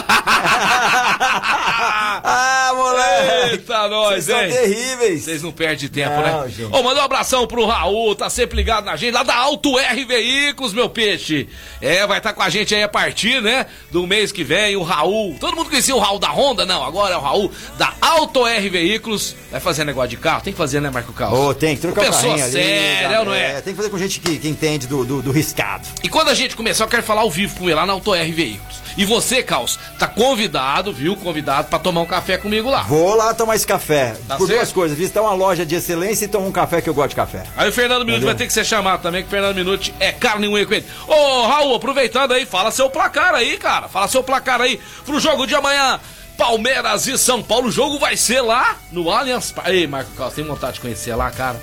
[2.24, 3.52] ah, moleque!
[3.52, 4.50] Eita, nós, Vocês são hein?
[4.50, 5.22] terríveis!
[5.22, 6.48] Vocês não perdem tempo, Não, né?
[6.48, 6.74] gente.
[6.74, 10.05] Ô, mandar um abração pro Raul, tá sempre ligado na gente, lá da Alto R
[10.05, 11.48] Veículos, meu peixe.
[11.81, 14.83] É, vai estar com a gente aí a partir, né, do mês que vem, o
[14.83, 15.37] Raul.
[15.38, 16.66] Todo mundo conhecia o Raul da Honda?
[16.66, 19.37] Não, agora é o Raul da Alto R Veículos.
[19.48, 20.42] Vai fazer negócio de carro?
[20.42, 21.38] Tem que fazer, né, Marco Carlos?
[21.38, 22.52] Ô, tem que trocar o Pessoa carrinho ali.
[22.52, 23.24] séria, tá?
[23.24, 23.61] não é?
[23.61, 25.87] Tem que fazer com gente que, que entende do, do, do riscado.
[26.02, 28.14] E quando a gente começar, eu quero falar ao vivo com ele lá na Auto
[28.14, 28.82] R Veículos.
[28.96, 31.16] E você, Caos, tá convidado, viu?
[31.16, 32.82] Convidado pra tomar um café comigo lá.
[32.82, 34.14] Vou lá tomar esse café.
[34.28, 34.58] Tá por certo?
[34.58, 34.98] duas coisas.
[34.98, 37.44] Visitar uma loja de excelência e tomar um café que eu gosto de café.
[37.56, 40.12] Aí o Fernando Minuti vai ter que ser chamado também, que o Fernando Minuti é
[40.12, 40.86] carne e unha com ele.
[41.06, 43.88] Ô, Raul, aproveitando aí, fala seu placar aí, cara.
[43.88, 45.98] Fala seu placar aí pro jogo de amanhã.
[46.36, 47.68] Palmeiras e São Paulo.
[47.68, 49.70] O jogo vai ser lá no Allianz Parque.
[49.70, 51.58] Ei, Marco Carlos, tem vontade de conhecer lá, cara?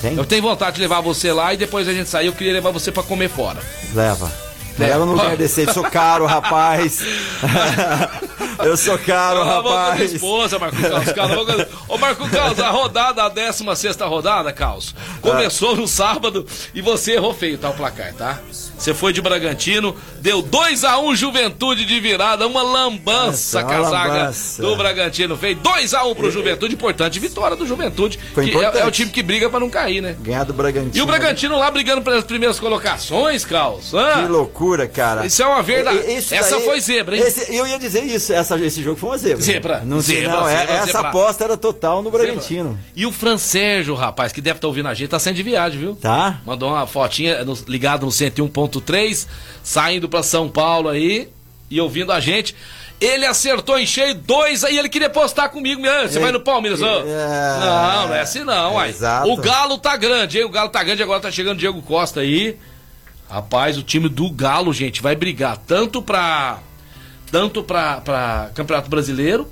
[0.00, 0.16] Tem?
[0.16, 2.26] Eu tenho vontade de levar você lá e depois a gente sair.
[2.26, 3.60] Eu queria levar você pra comer fora.
[3.94, 4.47] Leva.
[4.78, 4.92] Leva.
[4.92, 5.72] Leva no lugar desse aí.
[5.72, 7.02] Sou caro, rapaz.
[8.64, 10.12] eu sou caro, Cala a rapaz.
[10.12, 11.12] esposa, Marco Carlos.
[11.12, 11.68] Cala a boca.
[11.88, 17.34] Ô, Marco Carlos, a rodada, a 16 rodada, Carlos, começou no sábado e você errou
[17.34, 17.70] feio, tá?
[17.70, 18.38] O placar, tá?
[18.78, 23.90] Você foi de Bragantino, deu 2x1 Juventude de virada, uma lambança Essa, com a uma
[23.90, 24.62] lambança.
[24.62, 25.36] do Bragantino.
[25.36, 28.82] Fez 2x1 pro Juventude, importante vitória do Juventude, Foi que é, importante.
[28.82, 30.14] é o time que briga pra não cair, né?
[30.20, 30.96] Ganhar do Bragantino.
[30.96, 33.90] E o Bragantino lá brigando pelas primeiras colocações, Carlos.
[33.90, 35.24] Que loucura, cara.
[35.24, 35.98] Isso é uma verdade.
[36.12, 37.22] Isso Essa daí- foi zebra, hein?
[37.26, 38.32] esse- eu ia dizer isso.
[38.32, 39.42] Essa, esse jogo foi uma zebra.
[39.42, 39.82] Zebra.
[39.84, 40.48] Não sei, Zebra, não.
[40.48, 41.08] é- zebra, essa zebra.
[41.08, 42.78] aposta era total no Bragantino.
[42.94, 45.94] E o Francérgio, rapaz, que deve estar ouvindo a gente, tá saindo de viagem, viu?
[45.96, 46.40] Tá?
[46.44, 49.26] Mandou uma fotinha no- ligado no 101.3,
[49.62, 51.28] saindo pra São Paulo aí
[51.70, 52.54] e ouvindo a gente.
[53.00, 55.82] Ele acertou em cheio dois aí, ele queria postar comigo.
[55.86, 58.88] "Ah, Você vai no Palmeiras, ô?" é, Não, não é assim não, uai.
[58.88, 59.30] exato.
[59.30, 60.44] O Galo tá grande, hein?
[60.44, 62.56] O Galo tá grande, agora tá chegando o Diego Costa aí.
[63.28, 66.58] Rapaz, o time do Galo, gente, vai brigar tanto pra.
[67.30, 69.46] Tanto pra, pra Campeonato Brasileiro.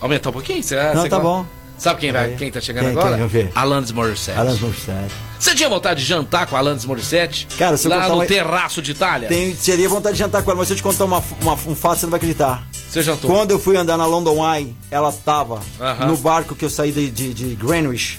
[0.00, 0.62] Aumentar um pouquinho?
[0.62, 1.18] Você, Não, tá gosta?
[1.20, 1.46] bom.
[1.78, 3.28] Sabe quem, vai, quem tá chegando Quem, agora?
[3.28, 3.50] quem?
[3.56, 4.38] Alanis Morissette.
[4.38, 5.12] Alan Morissette.
[5.38, 7.48] Você tinha vontade de jantar com a Alanis Morissette?
[7.58, 9.28] Cara, se eu Lá no uma- terraço de Itália?
[9.28, 11.74] Tem, teria vontade de jantar com ela, mas se eu te contar uma, uma- um
[11.74, 12.64] fato, você não vai acreditar.
[12.88, 13.28] Você jantou?
[13.30, 16.06] Quando eu fui andar na London Eye, ela tava Aham.
[16.06, 18.18] no barco que eu saí de, de, de Greenwich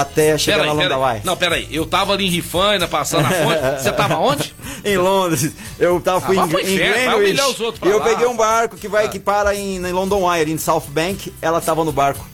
[0.00, 1.14] até chegar Peraí, na.
[1.14, 1.20] Eye.
[1.24, 1.68] Não, peraí.
[1.70, 3.60] Eu tava ali em Rifaina, passando na fonte.
[3.82, 4.54] Você tava onde?
[4.84, 5.52] em Londres.
[5.78, 7.62] Eu tava, fui Ah, em, pro em vai Greenwich.
[7.84, 8.04] E eu lá.
[8.04, 9.08] peguei um barco que vai Ah.
[9.08, 11.32] que para em, em London ali em South Bank.
[11.42, 12.24] Ela tava no barco.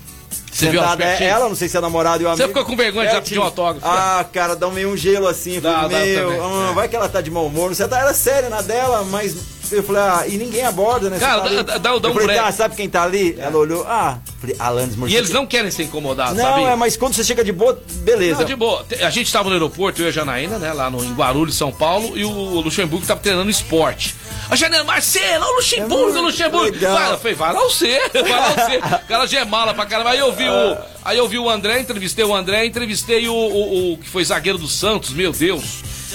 [0.53, 2.48] Você viu Sentada, as é, ela, não sei se é namorado e o Você amigo.
[2.59, 3.40] ficou com vergonha de dar Pertinho.
[3.40, 3.87] pedir um autógrafo?
[3.88, 5.61] Ah, cara, dá meio um gelo assim.
[5.61, 6.72] Dá, falei, dá meu, é.
[6.75, 7.75] vai que ela tá de mau humor.
[7.75, 9.35] Você tá, era séria na dela, mas
[9.73, 11.19] eu falei, ah, e ninguém aborda, né?
[11.19, 13.35] Cara, tá dá- dá- dá- dá um falei, tá, sabe quem tá ali?
[13.39, 15.23] Ela olhou, ah, falei, Alanis E Morissette.
[15.25, 16.69] eles não querem ser incomodados, Não, sabia?
[16.69, 18.41] é, mas quando você chega de boa, beleza.
[18.41, 18.85] Não, de boa.
[19.01, 20.73] A gente tava no aeroporto, eu e a Janaína, né?
[20.73, 24.15] Lá no, em Guarulhos, São Paulo, e o Luxemburgo tava treinando esporte.
[24.51, 26.79] A Janaína, Marcelo, o Luxemburgo, É o Luxemburgo.
[26.79, 28.77] Vai, eu falei, vai lá você, vai lá você.
[28.79, 30.11] O cara gemala pra caramba.
[30.11, 33.93] Aí eu vi o, aí eu vi o André, entrevistei o André, entrevistei o, o,
[33.95, 35.63] o que foi zagueiro do Santos, meu Deus,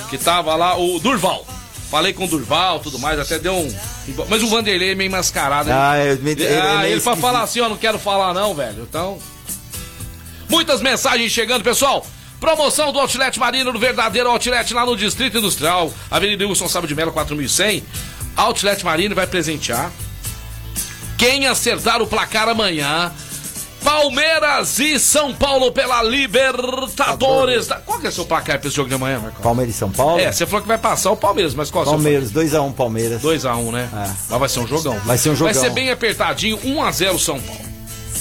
[0.09, 1.45] que tava lá, o Durval.
[1.89, 3.75] Falei com o Durval, tudo mais, até deu um.
[4.29, 5.69] Mas o Vanderlei é meio mascarado.
[5.69, 5.75] hein?
[5.77, 8.33] Ah, eu- ele- ele é ah, meio ele pra falar assim, ó, não quero falar
[8.33, 8.83] não, velho.
[8.83, 9.17] Então.
[10.49, 12.05] Muitas mensagens chegando, pessoal.
[12.39, 16.93] Promoção do Outlet Marina, do verdadeiro Outlet lá no Distrito Industrial, Avenida Wilson Sábio de
[16.95, 17.83] Melo, 4100.
[18.35, 19.91] Outlet Marina vai presentear.
[21.17, 23.11] Quem acertar o placar amanhã,
[23.91, 27.67] Palmeiras e São Paulo pela Libertadores.
[27.67, 29.41] da- Qual que é o seu placar pra esse jogo de amanhã, Marcão?
[29.41, 30.19] Palmeiras e São Paulo?
[30.19, 33.21] É, você falou que vai passar o Palmeiras, mas qual Palmeiras, 2x1 Palmeiras.
[33.21, 33.89] 2x1, né?
[33.93, 34.09] É.
[34.29, 34.99] Mas vai ser um jogão.
[35.05, 35.69] Vai ser um Vai jogão.
[35.69, 37.61] ser bem apertadinho, 1x0 São Paulo.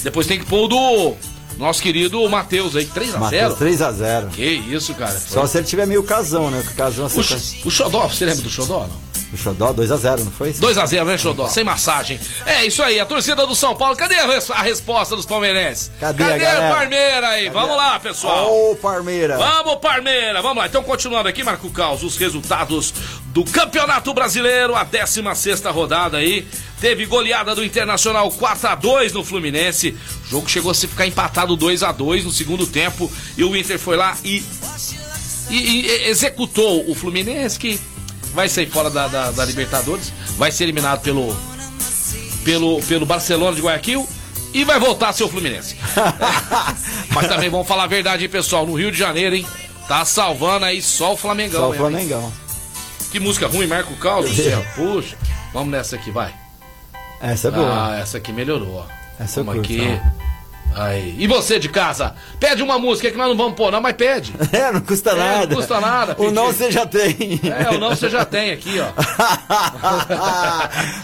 [0.03, 1.15] Depois tem que pôr o do
[1.57, 3.17] nosso querido Matheus aí, 3x0.
[3.19, 4.29] Matheus, 3x0.
[4.29, 5.19] Que isso, cara.
[5.19, 6.63] Só se ele tiver meio casão, né?
[6.77, 9.06] Casão O, Ch- o Xodó, você lembra do Xodó, não?
[9.37, 10.51] O Xodó, 2x0, não foi?
[10.51, 11.47] 2x0, né, Xodó?
[11.47, 12.19] Sem massagem.
[12.45, 13.95] É isso aí, a torcida do São Paulo.
[13.95, 15.91] Cadê a, res- a resposta dos palmeirenses?
[15.99, 16.75] Cadê a Cadê galera?
[16.75, 17.49] Parmeira aí?
[17.49, 18.51] Vamos lá, pessoal.
[18.71, 19.37] Ô, Parmeira.
[19.37, 20.41] Vamos, Parmeira!
[20.41, 22.93] Vamos lá, então continuando aqui, Marco Caos, os resultados
[23.27, 26.47] do Campeonato Brasileiro, a 16 rodada aí.
[26.81, 29.95] Teve goleada do Internacional 4x2 no Fluminense.
[30.27, 33.11] O jogo chegou a se ficar empatado 2x2 no segundo tempo.
[33.37, 34.43] E o Inter foi lá e,
[35.49, 37.79] e- e executou o Fluminense, que
[38.33, 40.11] vai sair fora da, da- da Libertadores.
[40.37, 41.35] Vai ser eliminado pelo,
[42.43, 44.07] pelo, pelo Barcelona de Guayaquil.
[44.53, 45.75] E vai voltar a ser o Fluminense.
[47.13, 48.65] Mas também vamos falar a verdade, hein, pessoal?
[48.65, 49.45] No Rio de Janeiro, hein?
[49.87, 51.59] Tá salvando aí só o Flamengão.
[51.61, 51.91] Só o mesmo, hein?
[52.07, 52.33] Flamengão.
[53.11, 54.65] Que música ruim, Marco Caos do céu.
[54.75, 55.15] Puxa.
[55.53, 56.33] Vamos nessa aqui, vai.
[57.21, 57.91] Essa é boa.
[57.91, 58.85] Ah, essa aqui melhorou, ó.
[59.23, 59.99] Essa Vamos curto, aqui.
[60.75, 61.15] Aí.
[61.17, 62.13] E você de casa?
[62.39, 64.31] Pede uma música que nós não vamos pôr, não, mas pede.
[64.53, 65.47] É, não custa É, nada.
[65.47, 66.57] não custa nada, O não pedir.
[66.57, 67.39] você já tem.
[67.43, 68.87] É, o não você já tem aqui, ó.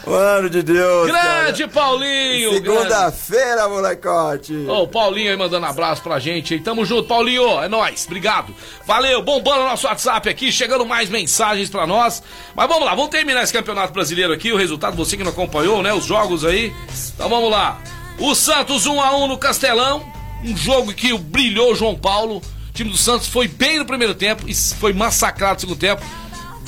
[0.09, 1.07] Mano de Deus.
[1.07, 1.71] Grande cara.
[1.73, 2.53] Paulinho!
[2.53, 4.53] Segunda-feira, molecote.
[4.67, 6.59] Ô, o Paulinho aí mandando abraço pra gente aí.
[6.59, 7.59] Tamo junto, Paulinho.
[7.61, 8.05] É nóis.
[8.05, 8.53] Obrigado.
[8.85, 9.21] Valeu.
[9.23, 12.21] Bombando o nosso WhatsApp aqui, chegando mais mensagens pra nós.
[12.55, 14.51] Mas vamos lá, vamos terminar esse campeonato brasileiro aqui.
[14.51, 15.93] O resultado, você que não acompanhou, né?
[15.93, 16.71] Os jogos aí.
[17.15, 17.79] Então vamos lá.
[18.19, 20.03] O Santos 1x1 no Castelão.
[20.43, 22.37] Um jogo que brilhou o João Paulo.
[22.37, 26.01] O time do Santos foi bem no primeiro tempo e foi massacrado no segundo tempo.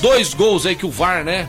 [0.00, 1.48] Dois gols aí que o VAR, né?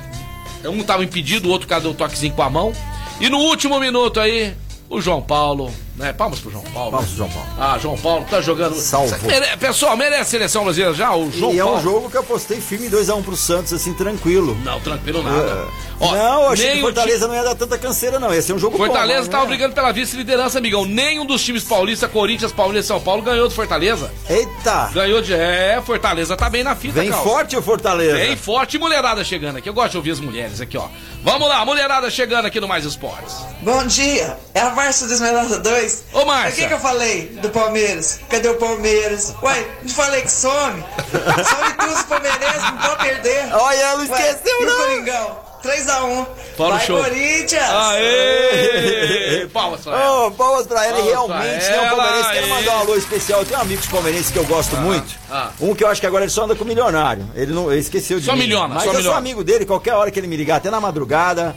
[0.66, 2.74] Um tava impedido, o outro cadê o toquezinho com a mão.
[3.20, 4.54] E no último minuto aí,
[4.90, 6.14] o João Paulo, né?
[6.14, 6.92] Palmas pro João Paulo.
[6.92, 7.08] Palmas né?
[7.08, 7.50] pro João Paulo.
[7.60, 8.76] Ah, João Paulo tá jogando.
[8.76, 9.18] Salvou.
[9.28, 11.14] Mere- Pessoal, merece a seleção brasileira já?
[11.16, 11.78] O João e é Paulo.
[11.78, 14.56] um jogo que eu apostei firme 2x1 pro Santos, assim, tranquilo.
[14.64, 15.68] Não, tranquilo nada.
[15.74, 15.88] É.
[16.00, 18.32] Ó, não, eu achei que o Fortaleza não ia dar tanta canseira, não.
[18.34, 18.86] Ia ser um jogo bom.
[18.86, 19.50] Fortaleza tava né?
[19.50, 20.86] brigando pela vice-liderança, amigão.
[20.86, 24.12] Nenhum dos times paulistas, Corinthians, Palmeiras e São Paulo ganhou do Fortaleza.
[24.30, 24.92] Eita!
[24.94, 25.34] Ganhou de.
[25.34, 27.24] É, Fortaleza tá bem na fita, Vem Cal.
[27.24, 28.14] forte o Fortaleza.
[28.18, 29.68] Bem forte e mulherada chegando aqui.
[29.68, 30.88] Eu gosto de ouvir as mulheres aqui, ó.
[31.24, 33.36] Vamos lá, mulherada chegando aqui no Mais Esportes.
[33.62, 35.87] Bom dia, é a Márcia do Esmeralda 2.
[36.14, 36.52] Ô, Márcia.
[36.52, 38.20] O que, que eu falei do Palmeiras?
[38.30, 39.34] Cadê o Palmeiras?
[39.44, 40.84] Ué, não falei que some?
[41.12, 43.54] some tudo os palmeirenses, não pode perder.
[43.54, 44.74] Olha, ela esqueceu, Ué, e não.
[44.74, 45.48] o Coringão?
[45.64, 46.28] 3x1.
[46.56, 47.04] Fora o Vai, show.
[47.04, 47.70] Corinthians!
[47.70, 49.48] Aê!
[49.54, 50.26] Palmas pra ela.
[50.28, 52.32] Ô, palmas pra ela, e Palmas pra realmente, né, o ela, palmeirense.
[52.32, 53.40] Quero mandar um alô especial.
[53.42, 55.16] Eu tenho amigos palmeirenses que eu gosto muito.
[55.32, 55.50] ah.
[55.60, 57.30] Um que eu acho que agora ele só anda com milionário.
[57.36, 58.40] Ele não ele esqueceu de Só mim.
[58.44, 60.80] milhona, Mas só eu sou amigo dele, qualquer hora que ele me ligar, até na
[60.80, 61.56] madrugada.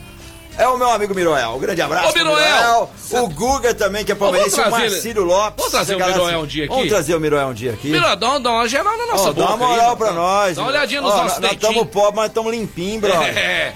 [0.61, 1.53] É o meu amigo Miroel.
[1.57, 2.09] Um grande abraço.
[2.09, 2.91] Ô, pro Miroel!
[3.13, 4.61] O Guga também, que é palmeirense.
[4.61, 5.55] O Marcílio Lopes.
[5.57, 6.75] vamos trazer o Miroel assim- um dia aqui?
[6.75, 7.89] Vamos trazer o Miroel um dia aqui.
[7.89, 9.55] Miradão, dá uma geral na nossa dá boca.
[9.55, 10.57] uma moral aí, pra dá- nós.
[10.57, 13.35] Dá uma olhadinha nos Ó, nossos Nós estamos pobres, mas estamos limpinhos, brother.
[13.41, 13.73] É.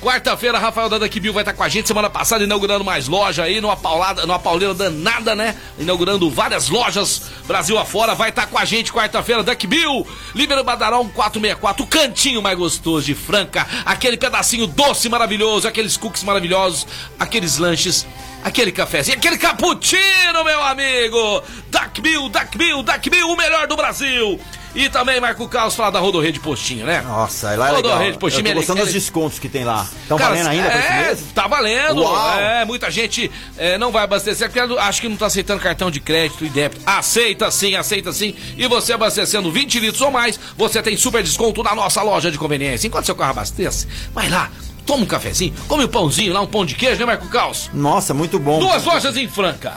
[0.00, 1.86] Quarta-feira, Rafael Dada Bill vai estar com a gente.
[1.86, 5.54] Semana passada, inaugurando mais loja aí, numa paulada, numa pauleira danada, né?
[5.78, 8.14] Inaugurando várias lojas Brasil afora.
[8.14, 10.06] Vai estar com a gente quarta-feira, Duck Bill.
[10.34, 13.66] Libera Badarão 464, o cantinho mais gostoso de Franca.
[13.84, 16.86] Aquele pedacinho doce maravilhoso, aqueles cookies maravilhosos,
[17.18, 18.06] aqueles lanches.
[18.42, 21.42] Aquele cafezinho, aquele cappuccino, meu amigo!
[21.70, 24.40] Duck Bill, Duck Bill, Duck Bill, o melhor do Brasil!
[24.74, 27.02] E também Marco Carlos falar da Rodorrede Postinho, né?
[27.02, 28.12] Nossa, lá é Rodorrede legal.
[28.14, 29.86] Eu Postinho, tô gostando ele- dos descontos que tem lá.
[30.02, 31.24] Estão valendo ainda pra esse é, mês?
[31.34, 32.00] Tá valendo.
[32.00, 32.40] Uau.
[32.40, 36.00] É, muita gente é, não vai abastecer porque acho que não tá aceitando cartão de
[36.00, 36.80] crédito e débito.
[36.86, 38.34] Aceita sim, aceita sim.
[38.56, 42.38] E você abastecendo 20 litros ou mais, você tem super desconto na nossa loja de
[42.38, 42.86] conveniência.
[42.86, 44.50] Enquanto seu carro abastece, vai lá,
[44.90, 47.70] toma um cafezinho, come um pãozinho lá, um pão de queijo, né, Marco Caos?
[47.72, 48.58] Nossa, muito bom.
[48.58, 49.74] Duas lojas em Franca.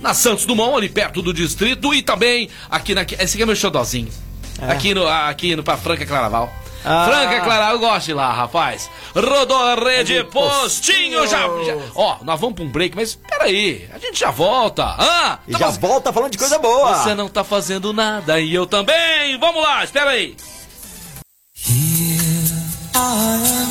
[0.00, 3.02] Na Santos Dumont, ali perto do distrito, e também aqui na.
[3.02, 4.08] Esse aqui é meu xodozinho.
[4.68, 6.52] Aqui no, aqui no pra Franca Claraval.
[6.84, 7.06] Ah.
[7.08, 8.88] Franca Claraval, eu gosto de lá, rapaz.
[9.14, 11.28] Rodorrede Ali, Postinho, Postinho.
[11.28, 14.84] já, já- Ó, nós vamos pra um break, mas peraí, a gente já volta.
[14.84, 17.02] Ah, E tá já faz- volta falando de coisa boa.
[17.02, 19.38] Você não tá fazendo nada e eu também.
[19.38, 20.36] Vamos lá, espera aí.
[22.94, 22.98] Ó.
[22.98, 23.61] Ah,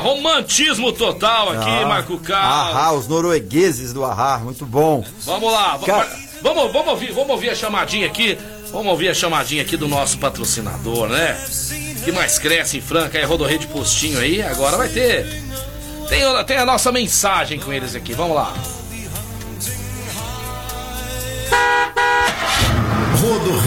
[0.00, 1.86] romantismo total aqui, Ah.
[1.86, 2.76] Marco Carlos.
[2.76, 5.04] Ahá, os noruegueses do Ahá, muito bom.
[5.24, 6.08] Vamos lá, Cara-
[6.42, 8.38] vamos, vamos, ouvir, vamos ouvir a chamadinha aqui.
[8.72, 11.36] Vamos ouvir a chamadinha aqui do nosso patrocinador, né?
[12.04, 14.42] Que mais cresce em Franca, é Rodorrede Postinho aí.
[14.42, 15.24] Agora vai ter.
[16.08, 18.52] Tem, tem a nossa mensagem com eles aqui, vamos lá.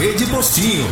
[0.00, 0.90] Rede Postinho.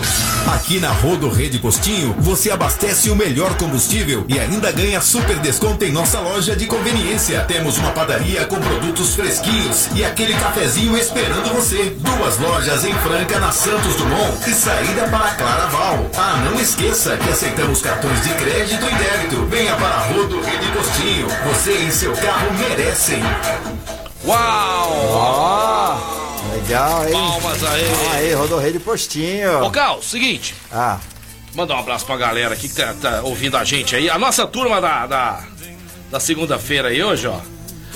[0.55, 5.83] Aqui na Rodo Rede Postinho, você abastece o melhor combustível e ainda ganha super desconto
[5.83, 7.41] em nossa loja de conveniência.
[7.45, 11.97] Temos uma padaria com produtos fresquinhos e aquele cafezinho esperando você.
[11.99, 16.11] Duas lojas em Franca, na Santos Dumont e saída para Claraval.
[16.15, 19.47] Ah, não esqueça que aceitamos cartões de crédito e débito.
[19.47, 21.29] Venha para a Rodo Rede Postinho.
[21.47, 23.23] Você e seu carro merecem.
[24.23, 26.18] Uau!
[26.69, 27.13] Legal, hein?
[27.13, 27.83] Palmas aí.
[28.13, 29.65] Aí, Rodorrede Postinho.
[29.65, 30.55] Ô, Cal, seguinte.
[30.71, 30.99] Ah,
[31.55, 34.11] Mandar um abraço pra galera aqui que tá, tá ouvindo a gente aí.
[34.11, 35.45] A nossa turma da, da,
[36.11, 37.41] da segunda-feira aí hoje, ó.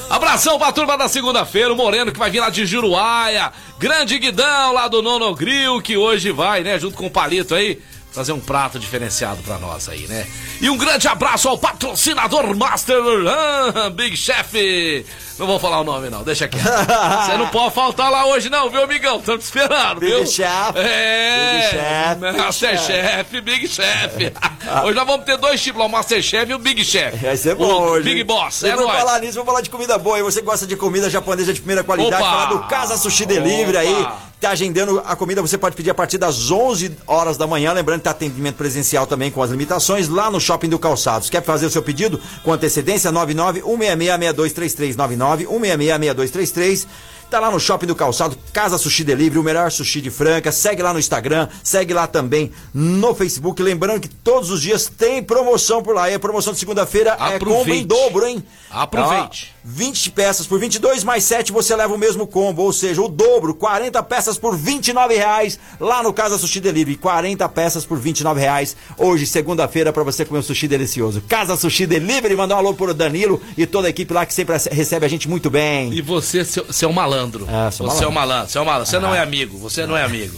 [0.08, 3.52] Abração pra turma da segunda-feira, o Moreno que vai vir lá de Juruáia.
[3.78, 7.80] Grande Guidão lá do Nono Grill, que hoje vai, né, junto com o Palito aí,
[8.12, 10.26] trazer um prato diferenciado pra nós aí, né?
[10.60, 12.98] E um grande abraço ao patrocinador Master
[13.28, 15.04] ah, Big Chef.
[15.38, 16.62] Não vou falar o nome não, deixa quieto.
[17.26, 19.18] Você não pode faltar lá hoje não, viu, amigão?
[19.18, 20.26] Estamos esperando, Big viu?
[20.26, 20.76] Chef.
[20.76, 21.56] É.
[21.56, 22.86] Big Chef, Big Master Chef.
[22.86, 24.32] Chef, Big Chef.
[24.84, 27.16] Hoje nós vamos ter dois tipos lá, o Master Chef e o Big Chef.
[27.16, 28.04] vai ser bom o hoje.
[28.04, 28.24] Big hein?
[28.26, 28.92] Boss, E é nóis.
[28.98, 30.18] falar nisso, vamos falar de comida boa.
[30.18, 32.30] E você gosta de comida japonesa de primeira qualidade, Opa!
[32.30, 33.80] falar do Casa Sushi Delivery Opa!
[33.80, 34.31] aí.
[34.42, 37.72] Tá agendando a comida, você pode pedir a partir das 11 horas da manhã.
[37.72, 41.30] Lembrando que tá atendimento presencial também com as limitações lá no Shopping do Calçados.
[41.30, 43.12] Quer fazer o seu pedido com antecedência?
[43.12, 44.96] 99-166-6233.
[44.96, 46.86] 99-166-6233.
[47.30, 50.52] Tá lá no Shopping do Calçado, Casa Sushi Delivery, o melhor sushi de Franca.
[50.52, 53.62] Segue lá no Instagram, segue lá também no Facebook.
[53.62, 56.10] Lembrando que todos os dias tem promoção por lá.
[56.10, 58.44] E a promoção de segunda-feira é combo em dobro, hein?
[58.70, 59.51] Aproveite.
[59.64, 63.08] Ó, 20 peças por 22 mais 7 você leva o mesmo combo, ou seja, o
[63.08, 68.40] dobro, 40 peças por 29 reais lá no Casa Sushi Delivery, 40 peças por 29
[68.40, 71.22] reais hoje, segunda-feira, para você comer um sushi delicioso.
[71.28, 74.56] Casa Sushi Delivery, mandar um alô pro Danilo e toda a equipe lá que sempre
[74.70, 75.92] recebe a gente muito bem.
[75.92, 77.46] E você, seu, seu malandro.
[77.48, 78.08] É, sou você é malandro.
[78.08, 78.86] o malandro, você é o malandro.
[78.90, 80.36] Você não é amigo, você não é amigo.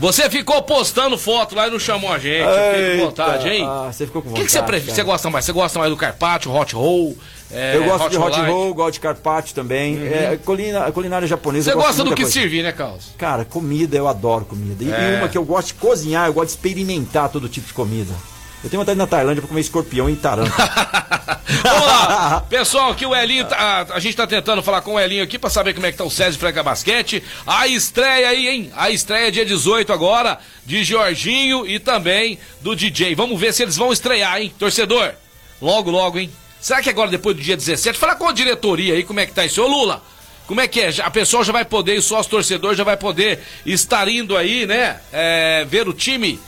[0.00, 2.40] Você ficou postando foto lá e não chamou a gente.
[2.40, 3.66] Eu fiquei com Eita, vontade, hein?
[3.68, 4.96] ah, você ficou com O que, que você vontade, prefere?
[4.96, 5.44] Você gosta mais?
[5.44, 7.18] Você gosta mais do carpaccio, hot roll?
[7.52, 8.50] É, Eu gosto de hot light?
[8.50, 9.96] roll, gosto de carpaccio também.
[10.06, 11.70] É, colina, a culinária japonesa.
[11.72, 12.30] Você gosta do que coisa.
[12.32, 13.12] servir, né, Carlos?
[13.18, 14.82] Cara, comida, eu adoro comida.
[14.84, 15.14] E, É.
[15.14, 18.12] e uma que eu gosto de cozinhar, eu gosto de experimentar todo tipo de comida.
[18.62, 20.52] Eu tenho vontade na Tailândia pra comer escorpião e taranto.
[21.62, 25.00] Vamos lá, pessoal, aqui o Elinho, tá- a, a gente tá tentando falar com o
[25.00, 27.22] Elinho aqui pra saber como é que tá o César Franca Basquete.
[27.46, 28.70] A estreia aí, hein?
[28.76, 33.14] A estreia dia 18 agora, de Jorginho e também do DJ.
[33.14, 34.52] Vamos ver se eles vão estrear, hein?
[34.58, 35.12] Torcedor,
[35.60, 36.30] logo, logo, hein?
[36.60, 39.32] Será que agora, depois do dia 17, fala com a diretoria aí como é que
[39.32, 39.62] tá isso.
[39.62, 40.02] Ô Lula,
[40.46, 40.90] como é que é?
[41.02, 45.00] A pessoa já vai poder, o sócio torcedor já vai poder estar indo aí, né?
[45.12, 46.40] É, ver o time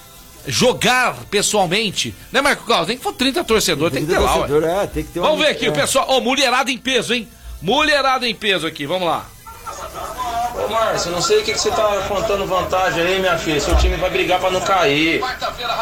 [0.46, 2.14] jogar pessoalmente.
[2.30, 2.88] Né, Marco Carlos?
[2.88, 4.48] Tem que for 30 torcedores, tem que ter lá, ué.
[4.48, 5.70] Torcedor, é, tem que ter Vamos ver aqui, é.
[5.70, 6.06] o pessoal.
[6.08, 7.28] Ó, mulherada em peso, hein?
[7.60, 9.28] Mulherada em peso aqui, vamos lá.
[10.72, 13.60] Márcio, não sei o que, que você tá contando vantagem aí, minha filha.
[13.60, 15.22] Seu time vai brigar pra não cair.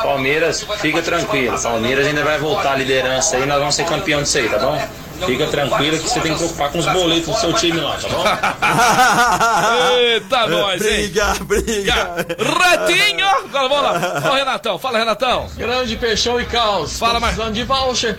[0.02, 1.60] Palmeiras, fica tranquilo.
[1.60, 4.80] Palmeiras ainda vai voltar a liderança aí, nós vamos ser campeão disso aí, tá bom?
[5.26, 8.08] Fica tranquilo que você tem que preocupar com os boletos do seu time lá, tá
[8.08, 8.24] bom?
[9.98, 11.08] Eita, nós, hein?
[11.08, 12.26] Briga, briga.
[12.38, 13.26] Retinho!
[13.26, 14.30] Agora vamos lá.
[14.30, 15.46] Ô, Renatão, fala, Renatão.
[15.56, 16.98] Grande Peixão e Caos.
[16.98, 18.18] Fala, precisando de voucher.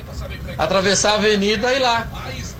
[0.57, 2.07] Atravessar a avenida e ir lá.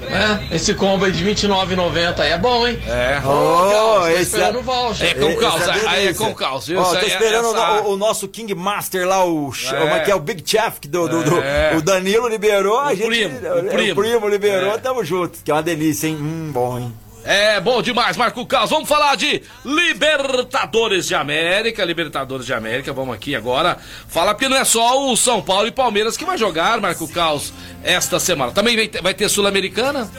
[0.10, 0.48] Né?
[0.52, 2.80] Esse combo aí de R$ 29,90 aí é bom, hein?
[2.88, 3.22] É.
[3.26, 5.10] Oh, esse esperando é- o voucher.
[5.10, 6.72] É com Esse calça, é aí é com calça.
[6.76, 9.98] Ó, Isso tô é- esperando essa- o, o nosso King Master lá, o, É.
[9.98, 11.76] é que é, o Big Chef, que do, do- do- É.
[11.78, 13.06] o Danilo liberou, a O gente.
[13.08, 14.02] primo, o o primo.
[14.02, 14.78] primo liberou, É.
[14.78, 15.40] tamo junto.
[15.44, 16.18] Que é uma delícia, hein?
[16.20, 16.94] Hum, bom, hein?
[17.24, 18.70] É bom demais, Marco Caos.
[18.70, 21.86] Vamos falar de Libertadores de América.
[21.86, 23.78] Libertadores de América, vamos aqui agora.
[24.08, 27.54] Fala porque não é só o São Paulo e Palmeiras que vai jogar, Marco Caos,
[27.84, 28.52] esta semana.
[28.52, 30.10] Também vai ter, Sul-Americana,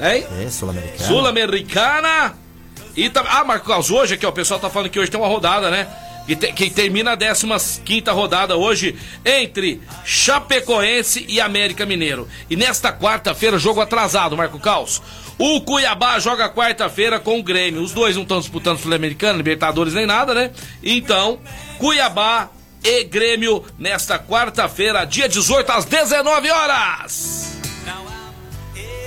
[0.00, 0.26] hein?
[0.40, 1.04] É, Sul-Americano.
[1.06, 2.34] Sul-Americana.
[2.96, 3.10] E.
[3.28, 5.70] Ah, Marco Caos, hoje aqui, ó, o pessoal tá falando que hoje tem uma rodada,
[5.70, 5.86] né?
[6.28, 12.28] Que, te- que termina a 15 rodada hoje entre Chapecoense e América Mineiro.
[12.50, 15.00] E nesta quarta-feira, jogo atrasado, Marco Caos.
[15.38, 17.80] O Cuiabá joga quarta-feira com o Grêmio.
[17.82, 20.50] Os dois não estão disputando Sul-Americana, Libertadores nem nada, né?
[20.82, 21.38] Então,
[21.78, 22.50] Cuiabá
[22.84, 27.56] e Grêmio nesta quarta-feira, dia 18 às 19 horas.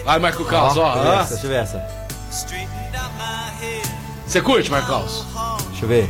[0.04, 0.96] Vai, Marco Caos, ó.
[0.96, 1.24] ó.
[1.24, 1.88] deixa eu ver essa.
[4.26, 5.24] Você curte, Marcos?
[5.70, 6.10] Deixa eu ver.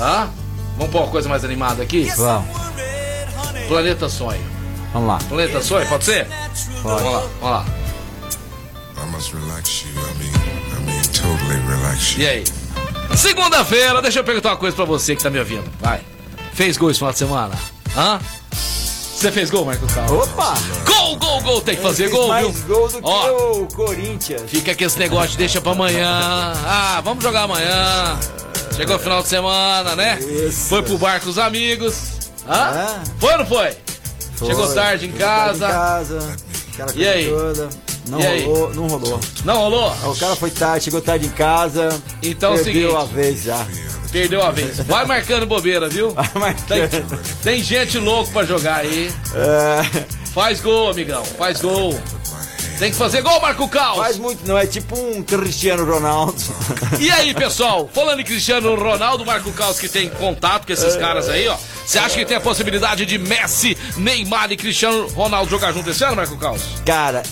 [0.00, 0.28] Hã?
[0.76, 2.10] Vamos pôr uma coisa mais animada aqui?
[2.16, 2.48] Vamos,
[3.68, 4.40] Planeta Sonho.
[4.92, 5.18] vamos lá.
[5.28, 6.26] Planeta Sonho, pode ser?
[6.82, 7.02] Pode.
[7.02, 7.66] Vamos lá, vamos lá.
[12.16, 12.44] E aí?
[13.16, 15.70] Segunda-feira, deixa eu perguntar uma coisa pra você que tá me ouvindo.
[15.80, 16.00] Vai.
[16.54, 17.54] Fez gol esse final de semana?
[17.96, 18.18] Hã?
[18.52, 20.28] Você fez gol, Marco Carlos?
[20.28, 20.54] Opa!
[20.86, 21.60] Gol, gol, gol!
[21.60, 22.74] Tem que fazer gol, mais viu?
[22.74, 23.52] gol do que Ó.
[23.52, 24.42] o Corinthians.
[24.50, 26.54] Fica com esse negócio, deixa pra amanhã.
[26.64, 28.18] Ah, vamos jogar amanhã.
[28.76, 30.18] Chegou o final de semana, né?
[30.20, 30.68] Isso.
[30.68, 32.12] Foi pro bar com os amigos.
[32.48, 32.98] Hã?
[33.04, 33.10] É.
[33.18, 33.76] Foi ou não foi?
[34.36, 34.48] Foi.
[34.48, 35.66] Chegou tarde em Chegou tarde casa.
[35.66, 36.36] Em casa.
[36.72, 37.28] Aquela E aí?
[37.28, 37.68] toda.
[38.08, 38.44] Não E aí?
[38.44, 39.20] rolou, não rolou.
[39.44, 39.92] Não rolou?
[40.04, 41.88] O cara foi tarde, chegou tarde em casa.
[42.22, 42.96] Então perdeu seguinte.
[42.96, 43.66] a vez já.
[44.10, 44.78] Perdeu a vez.
[44.80, 46.12] Vai marcando bobeira, viu?
[46.66, 46.88] Tem,
[47.42, 49.12] tem gente louco pra jogar aí.
[49.34, 51.22] É, Faz gol, amigão.
[51.24, 52.00] Faz gol.
[52.80, 53.98] Tem que fazer gol, Marco Caos.
[53.98, 54.56] faz muito, não.
[54.56, 56.34] É tipo um Cristiano Ronaldo.
[56.98, 57.86] E aí, pessoal?
[57.92, 61.58] Falando em Cristiano Ronaldo, Marco Caos que tem contato com esses caras aí, ó.
[61.84, 66.02] Você acha que tem a possibilidade de Messi, Neymar e Cristiano Ronaldo jogar junto esse
[66.04, 66.62] ano, Marco Caos?
[66.86, 67.22] Cara,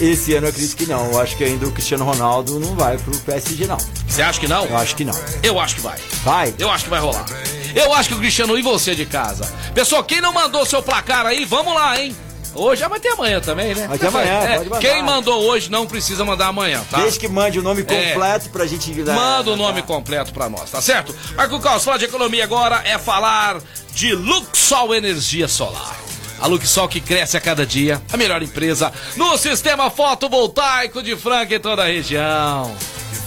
[0.00, 1.10] esse ano eu acredito que não.
[1.10, 3.78] Eu acho que ainda o Cristiano Ronaldo não vai pro PSG, não.
[4.06, 4.66] Você acha que não?
[4.66, 5.20] Eu acho que não.
[5.42, 5.98] Eu acho que vai.
[6.22, 6.54] Vai?
[6.60, 7.26] Eu acho que vai rolar.
[7.74, 9.52] Eu acho que o Cristiano e você de casa.
[9.74, 12.14] Pessoal, quem não mandou seu placar aí, vamos lá, hein?
[12.54, 13.86] Hoje já vai ter amanhã também, né?
[13.88, 14.80] Vai ter amanhã, É, pode mandar.
[14.80, 16.98] Quem mandou hoje não precisa mandar amanhã, tá?
[16.98, 18.10] Desde que mande o nome É.
[18.12, 18.90] completo pra gente.
[18.92, 21.14] né, Manda o nome completo pra nós, tá certo?
[21.34, 23.58] Marco Caos, falar de economia agora é falar
[23.94, 25.96] de Luxol Energia Solar.
[26.40, 31.54] A Luxol que cresce a cada dia, a melhor empresa no sistema fotovoltaico de Franca
[31.54, 32.74] e toda a região.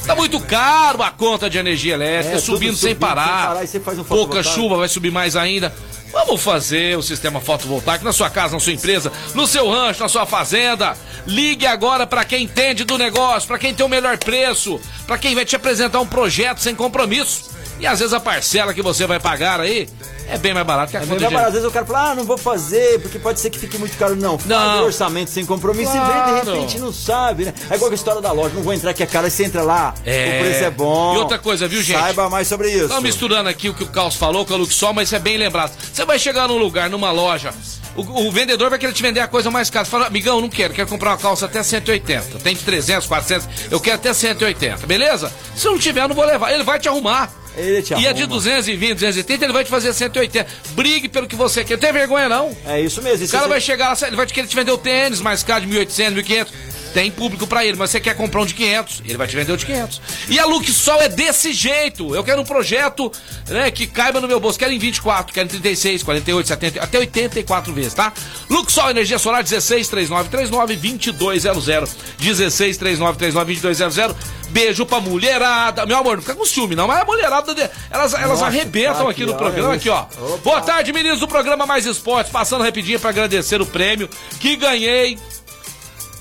[0.05, 3.65] Tá muito caro a conta de energia elétrica, É, subindo, tudo sem, subindo parar.
[3.65, 5.73] sem parar, um Pouca chuva, vai subir mais ainda.
[6.15, 10.07] Vamos fazer o sistema fotovoltaico na sua casa, na sua empresa, no seu rancho, na
[10.07, 10.95] sua fazenda.
[11.27, 15.35] Ligue agora para quem entende do negócio, para quem tem o melhor preço, para quem
[15.35, 17.49] vai te apresentar um projeto sem compromisso.
[17.79, 19.87] E às vezes a parcela que você vai pagar aí
[20.29, 21.47] é bem mais barato que a É conta barato.
[21.47, 23.97] Às vezes o cara fala, ah, não vou fazer, porque pode ser que fique muito
[23.97, 24.15] caro.
[24.15, 24.83] Não, faz Não.
[24.83, 26.45] o orçamento sem compromisso e vê, Claro.
[26.45, 27.53] de repente não sabe, né?
[27.69, 29.61] É igual a história da loja, não vou entrar que é caro, aí você entra
[29.61, 30.37] lá, É.
[30.39, 31.15] o preço é bom.
[31.15, 31.99] E outra coisa, viu, gente?
[31.99, 32.85] Saiba mais sobre isso.
[32.85, 35.37] Estão misturando aqui o que o Carlos falou com a Luxol, mas isso é bem
[35.37, 35.73] lembrado.
[35.93, 37.53] Você vai chegar num lugar, numa loja,
[37.95, 39.83] o, o vendedor vai querer te vender a coisa mais cara.
[39.85, 42.39] Você fala, amigão, não quero, quero comprar uma calça até 180.
[42.39, 45.31] Tem de 300, 400, eu quero até 180, beleza?
[45.55, 46.51] Se não tiver, eu não vou levar.
[46.53, 47.29] Ele vai te arrumar.
[47.57, 48.09] Ele te E arruma.
[48.09, 50.45] a de 220, 230, ele vai te fazer 180.
[50.71, 51.73] Brigue pelo que você quer.
[51.75, 52.55] Não tem vergonha, não.
[52.65, 53.25] É isso mesmo.
[53.25, 55.65] O cara vai chegar lá, ele vai te querer te vender o tênis mais caro
[55.65, 56.47] de 1.800, 1.500.
[56.95, 59.51] Tem público pra ele, mas você quer comprar um de 500, ele vai te vender
[59.51, 60.01] o de 500.
[60.29, 62.15] E a Luxol é desse jeito.
[62.15, 63.11] Eu quero um projeto
[63.49, 64.57] né, que caiba no meu bolso.
[64.57, 68.13] Quero em 24, quero em 36, 48, 70, até 84 vezes, tá?
[68.49, 71.97] Luxol Energia Solar 16 3939 2200.
[72.17, 74.15] 16 3939 2200.
[74.51, 75.85] Beijo pra mulherada.
[75.85, 76.87] Meu amor, não fica com ciúme, não.
[76.87, 77.51] Mas a mulherada,
[77.91, 79.73] elas, elas Nossa, arrebentam tá aqui aqui, no programa.
[79.73, 80.05] Aqui, ó.
[80.09, 80.37] isso.
[80.37, 82.31] Boa tarde, meninos do programa Mais Esportes.
[82.31, 85.19] Passando rapidinho pra agradecer o prêmio que ganhei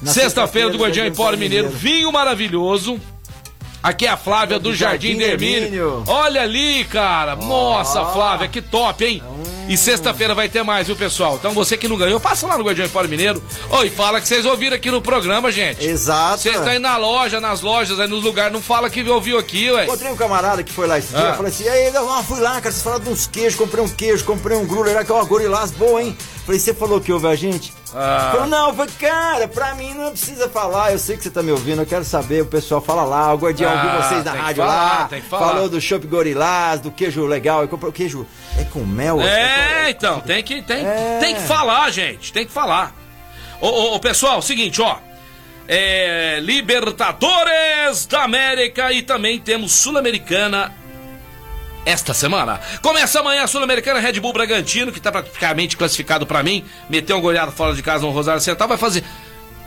[0.05, 3.01] Sexta-feira do Guardião Empório Mineiro, vinho maravilhoso.
[3.83, 6.05] Aqui é a Flávia do Jardim Jardim Dermínio.
[6.07, 7.37] Olha ali, cara.
[7.37, 9.23] Nossa, Flávia, que top, hein?
[9.69, 11.37] E sexta-feira vai ter mais, viu, pessoal?
[11.37, 13.43] Então você que não ganhou, passa lá no Guardião Empório Mineiro.
[13.69, 15.85] Oi, fala que vocês ouviram aqui no programa, gente.
[15.85, 16.41] Exato.
[16.41, 19.71] Você tá aí na loja, nas lojas, aí nos lugares, não fala que ouviu aqui,
[19.71, 19.85] ué.
[19.85, 21.29] Encontrei um camarada que foi lá esse dia, Ah.
[21.31, 23.89] eu falei assim, aí, eu fui lá, cara, vocês falaram de uns queijos, comprei um
[23.89, 26.17] queijo, comprei um grulho, era que é uma gorilás boa, hein?
[26.47, 27.73] Falei, você falou que ouve a gente?
[27.95, 28.31] Ah.
[28.33, 31.81] Falou, não, cara, pra mim não precisa falar, eu sei que você tá me ouvindo,
[31.81, 35.09] eu quero saber, o pessoal fala lá, o Guardião Ah, ouviu vocês na rádio falar,
[35.11, 38.27] lá, falou do Chopp Gorilás, do queijo legal, eu comprei o queijo,
[38.59, 39.21] é com mel?
[39.21, 40.85] É, então, tem que, tem,
[41.21, 42.93] tem que falar, gente, tem que falar.
[43.61, 44.97] Ô, ô, ô, pessoal, seguinte, ó.
[45.67, 50.75] É, Libertadores da América e também temos Sul-Americana
[51.85, 52.61] esta semana.
[52.83, 56.65] Começa amanhã a Sul-Americana Red Bull Bragantino, que tá praticamente classificado pra mim.
[56.89, 59.05] Meteu um goleado fora de casa no Rosário Central, vai fazer.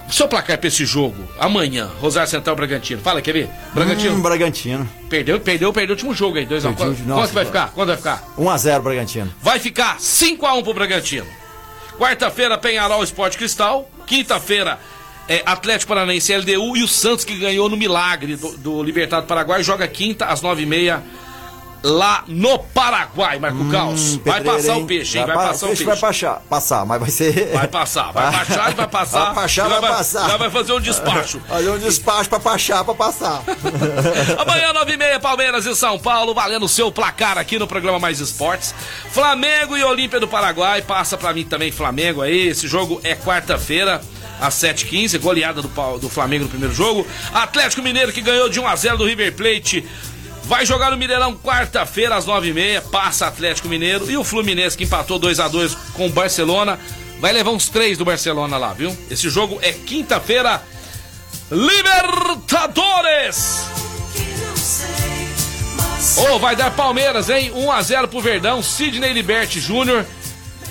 [0.10, 3.02] Seu placar pra esse jogo, amanhã, Rosário Central Bragantino.
[3.02, 3.50] Fala, quer ver?
[3.74, 4.16] Bragantino.
[4.16, 4.90] Hum, Bragantino.
[5.10, 6.62] Perdeu, perdeu, perdeu o último jogo aí, 2x1.
[6.62, 7.72] Perdeu, Quanto, nossa, vai ficar?
[7.74, 8.24] Quanto vai ficar?
[8.38, 9.34] 1x0 Bragantino.
[9.42, 11.28] vai ficar 5x1 pro Bragantino.
[12.00, 13.90] Quarta-feira, Penharol Esporte Cristal.
[14.06, 14.80] Quinta-feira,
[15.28, 16.78] é, Atlético Paranaense LDU.
[16.78, 21.02] E o Santos, que ganhou no milagre do, do Libertado Paraguai, joga quinta às 9h30
[21.88, 24.18] lá no Paraguai, Marco Caos.
[24.18, 24.84] Vai passar hein?
[24.84, 25.26] o peixe, hein?
[25.26, 26.00] Vai, pa- passar o peixe peixe.
[26.02, 27.52] vai passar, passar, mas vai ser...
[27.54, 29.26] Vai passar, vai baixar e vai passar.
[29.26, 30.30] Vai baixar, Já vai passar.
[30.30, 31.42] Já vai fazer um despacho.
[31.50, 33.42] Olha um despacho pra baixar, pra passar.
[34.38, 38.74] Amanhã, 9h30, Palmeiras e São Paulo, valendo o seu placar aqui no programa Mais Esportes.
[39.12, 42.48] Flamengo e Olímpia do Paraguai, passa pra mim também Flamengo aí.
[42.48, 44.02] Esse jogo é quarta-feira,
[44.40, 47.08] às 7h15, goleada do, do Flamengo no primeiro jogo.
[47.34, 49.88] Atlético Mineiro que ganhou de 1x0 do River Plate.
[50.48, 54.10] Vai jogar no Mineirão quarta-feira às 9h30, passa Atlético Mineiro.
[54.10, 56.80] E o Fluminense que empatou 2x2 com o Barcelona.
[57.20, 58.98] Vai levar uns três do Barcelona lá, viu?
[59.12, 60.64] Esse jogo é quinta-feira.
[61.52, 63.66] Libertadores!
[66.16, 67.52] Ô, vai dar Palmeiras, hein?
[67.54, 70.06] 1x0 pro Verdão, Sidney Liberti Júnior.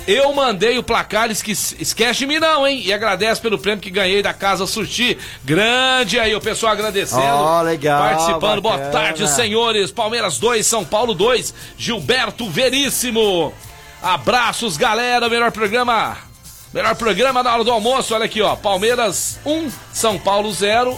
[0.07, 2.81] Eu mandei o placar, esque- esquece de mim não, hein?
[2.85, 5.17] E agradece pelo prêmio que ganhei da Casa Sushi.
[5.43, 7.21] Grande aí, o pessoal agradecendo.
[7.21, 8.61] Ó, legal, Participando.
[8.61, 8.91] Boa bacana.
[8.91, 9.91] tarde, senhores.
[9.91, 11.53] Palmeiras 2, São Paulo 2.
[11.77, 13.53] Gilberto Veríssimo.
[14.01, 15.27] Abraços, galera.
[15.27, 16.17] Melhor programa.
[16.73, 18.15] Melhor programa na hora do almoço.
[18.15, 18.55] Olha aqui, ó.
[18.55, 20.97] Palmeiras 1, São Paulo 0.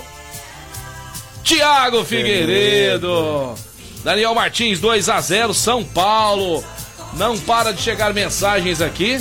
[1.44, 3.56] Tiago Figueiredo.
[4.04, 6.64] Daniel Martins 2 a 0 São Paulo.
[7.14, 9.20] Não para de chegar mensagens aqui.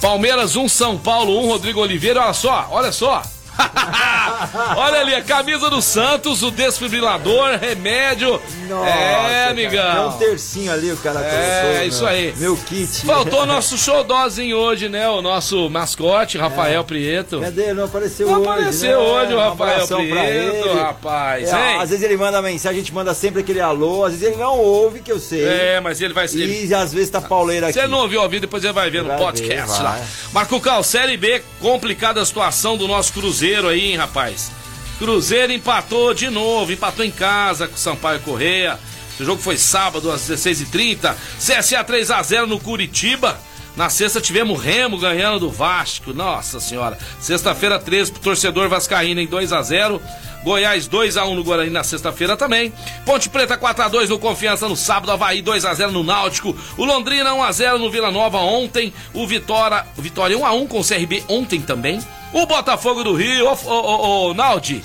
[0.00, 2.22] Palmeiras 1 São Paulo 1 Rodrigo Oliveira.
[2.22, 3.22] Olha só, olha só.
[4.76, 8.40] olha ali a camisa do Santos, o desfibrilador, remédio.
[8.84, 10.08] é, É amigão.
[10.08, 12.08] um tercinho ali o cara É, colocou, isso meu.
[12.08, 12.34] aí.
[12.36, 13.04] Meu kit.
[13.06, 15.08] Faltou nosso showdozinho hoje, né?
[15.08, 17.40] O nosso mascote, Rafael Prieto.
[17.40, 17.72] Cadê?
[17.72, 18.48] Não apareceu Não hoje.
[18.50, 18.96] apareceu né?
[19.06, 23.40] hoje o Rafael Prieto, rapaz, É, às vezes ele manda mensagem, a gente manda sempre
[23.40, 25.44] aquele alô, às vezes ele não ouve, que eu sei.
[25.44, 26.46] É, mas ele vai ser.
[26.46, 27.74] E às vezes tá pauleira aqui.
[27.74, 29.98] Se ele não ouviu vivo, depois ele vai ver no Vai podcast ver, lá.
[30.32, 34.50] Marco Cal, Série B, complicada a situação do nosso Cruzeiro aí, hein, rapaz.
[34.98, 38.78] Cruzeiro empatou de novo, empatou em casa com o Sampaio Correia.
[39.14, 41.14] Esse jogo foi sábado às 16h30.
[41.38, 43.38] CSA 3x0 no Curitiba.
[43.76, 46.12] Na sexta tivemos Remo ganhando do Vasco.
[46.12, 46.98] Nossa senhora.
[47.18, 50.02] Sexta-feira 13 pro torcedor Vascaíno em 2 a 0
[50.42, 52.72] Goiás 2 a 1 no Guarani na sexta-feira também.
[53.04, 56.56] Ponte Preta 4 a 2 no Confiança no sábado, Havaí 2 a 0 no Náutico.
[56.76, 58.92] O Londrina 1 a 0 no Vila Nova ontem.
[59.12, 62.00] O Vitória, o Vitória 1 a 1 com o CRB ontem também.
[62.32, 64.82] O Botafogo do Rio, o, o, o, o Naldi,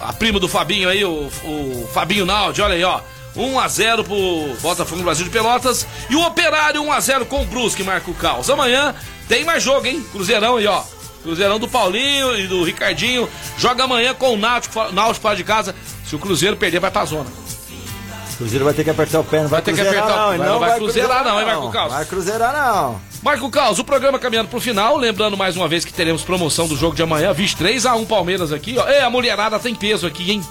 [0.00, 3.00] a prima do Fabinho aí, o, o Fabinho Naldi, olha aí, ó.
[3.34, 5.86] 1 a 0 pro Botafogo no Brasil de Pelotas.
[6.08, 8.48] E o Operário 1 a 0 com o Brusque, marca o caos.
[8.48, 8.94] Amanhã
[9.28, 10.02] tem mais jogo, hein?
[10.10, 10.82] Cruzeirão aí, ó.
[11.22, 13.28] Cruzeirão do Paulinho e do Ricardinho.
[13.58, 15.74] Joga amanhã com o Náutico, Náutico fora de casa.
[16.06, 17.28] Se o Cruzeiro perder, vai pra zona.
[17.28, 20.16] O Cruzeiro vai ter que apertar o pé, não vai, Vai ter que cruzeirar, apertar
[20.16, 21.92] o- não, ele vai- não vai vai cruzeirar não, hein, Marco Caos?
[21.92, 23.00] Vai cruzeirar não.
[23.26, 24.96] Marco Caos, o programa caminhando pro final.
[24.96, 27.32] Lembrando mais uma vez que teremos promoção do jogo de amanhã.
[27.32, 28.88] Vixe, 3x1 Palmeiras aqui, ó.
[28.88, 30.42] Ei, a mulherada tem peso aqui, hein?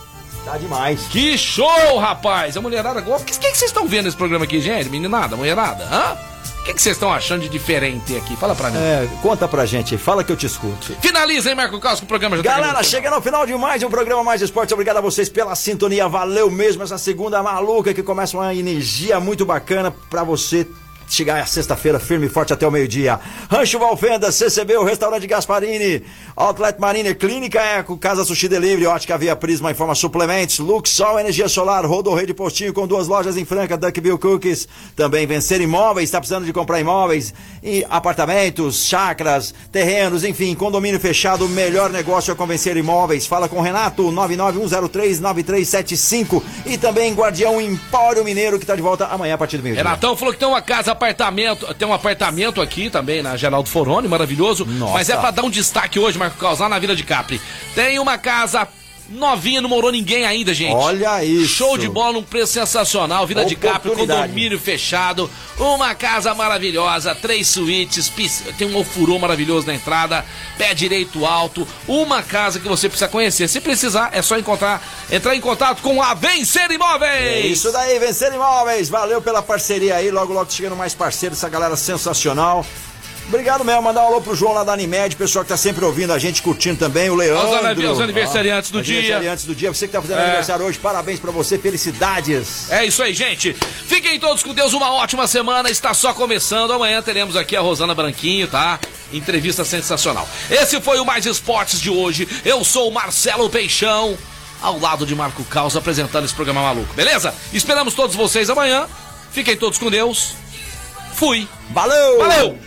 [0.43, 1.03] Tá demais.
[1.09, 2.57] Que show, rapaz!
[2.57, 3.23] A mulherada gosta.
[3.23, 4.89] O que, vocês estão vendo nesse programa aqui, gente?
[4.89, 5.85] Meninada, mulherada?
[5.85, 6.17] Hã?
[6.59, 8.35] O que, que vocês estão achando de diferente aqui?
[8.35, 8.77] Fala pra mim.
[8.77, 10.97] É, conta pra gente, fala que eu te escuto.
[10.99, 13.83] Finaliza, hein, Marco que o programa já tá Galera, pro chegando ao final de mais
[13.83, 14.73] um programa Mais Esportes.
[14.73, 16.09] Obrigado a vocês pela sintonia.
[16.09, 20.67] Valeu mesmo essa segunda maluca que começa uma energia muito bacana pra você
[21.07, 23.19] chegar a sexta-feira firme e forte até o meio-dia.
[23.49, 26.03] Rancho Valfenda, CCB, o Restaurante Gasparini,
[26.35, 31.85] Outlet Marina, Clínica Eco, Casa Sushi Delivery, Ótica Via Prisma, Informa Suplementos, Luxol Energia Solar,
[31.85, 36.45] Rodorrei de Postinho com duas lojas em Franca, Duckbill Cookies, também Vencer Imóveis, está precisando
[36.45, 43.27] de comprar imóveis, e apartamentos, chacras, terrenos, enfim, condomínio fechado, melhor negócio é convencer imóveis.
[43.27, 49.37] Fala com Renato, 991039375 e também Guardião Empório Mineiro que está de volta amanhã a
[49.37, 49.83] partir do meio-dia.
[49.83, 54.07] Renatão falou que tem uma casa, apartamento, tem um apartamento aqui também na Geraldo Foroni,
[54.07, 54.65] maravilhoso.
[54.93, 57.41] Mas é pra dar um destaque hoje, Marco Caos, lá na Vila de Capri.
[57.75, 58.67] Tem uma casa
[59.09, 60.73] novinha, não morou ninguém ainda, gente.
[60.73, 61.47] Olha isso.
[61.47, 63.25] Show de bola, um preço sensacional.
[63.27, 65.29] Vila de Capri, condomínio fechado,
[65.59, 68.11] uma casa maravilhosa, três suítes,
[68.57, 70.25] tem um ofurô maravilhoso na entrada,
[70.57, 73.47] pé direito alto, uma casa que você precisa conhecer.
[73.47, 74.81] Se precisar, é só encontrar,
[75.11, 77.11] entrar em contato com a Vencer Imóveis.
[77.11, 78.89] É isso daí, Vencer Imóveis.
[78.89, 80.11] Valeu pela parceria aí.
[80.11, 82.65] Logo, logo chegando mais parceiros, essa galera sensacional.
[83.27, 86.13] Obrigado mesmo, mandar um alô pro João lá da Animed, pessoal que tá sempre ouvindo
[86.13, 87.47] a gente, curtindo também, o Leandro.
[87.87, 88.99] Aos aniversariantes do dia.
[88.99, 89.73] aniversariantes do dia.
[89.73, 90.23] Você que tá fazendo É.
[90.25, 92.71] aniversário hoje, parabéns pra você, felicidades.
[92.71, 93.53] É isso aí, gente.
[93.53, 95.69] Fiquem todos com Deus, uma ótima semana.
[95.71, 96.71] Está só começando.
[96.71, 98.79] Amanhã teremos aqui a Rosana Branquinho, tá?
[99.11, 100.27] Entrevista sensacional.
[100.49, 102.27] Esse foi o Mais Esportes de hoje.
[102.45, 104.15] Eu sou o Marcelo Peixão,
[104.61, 107.33] ao lado de Marco Caos, apresentando esse programa maluco, beleza?
[107.51, 108.87] Esperamos todos vocês amanhã.
[109.31, 110.33] Fiquem todos com Deus.
[111.15, 111.47] Fui.
[111.71, 112.17] Valeu!
[112.19, 112.59] Valeu!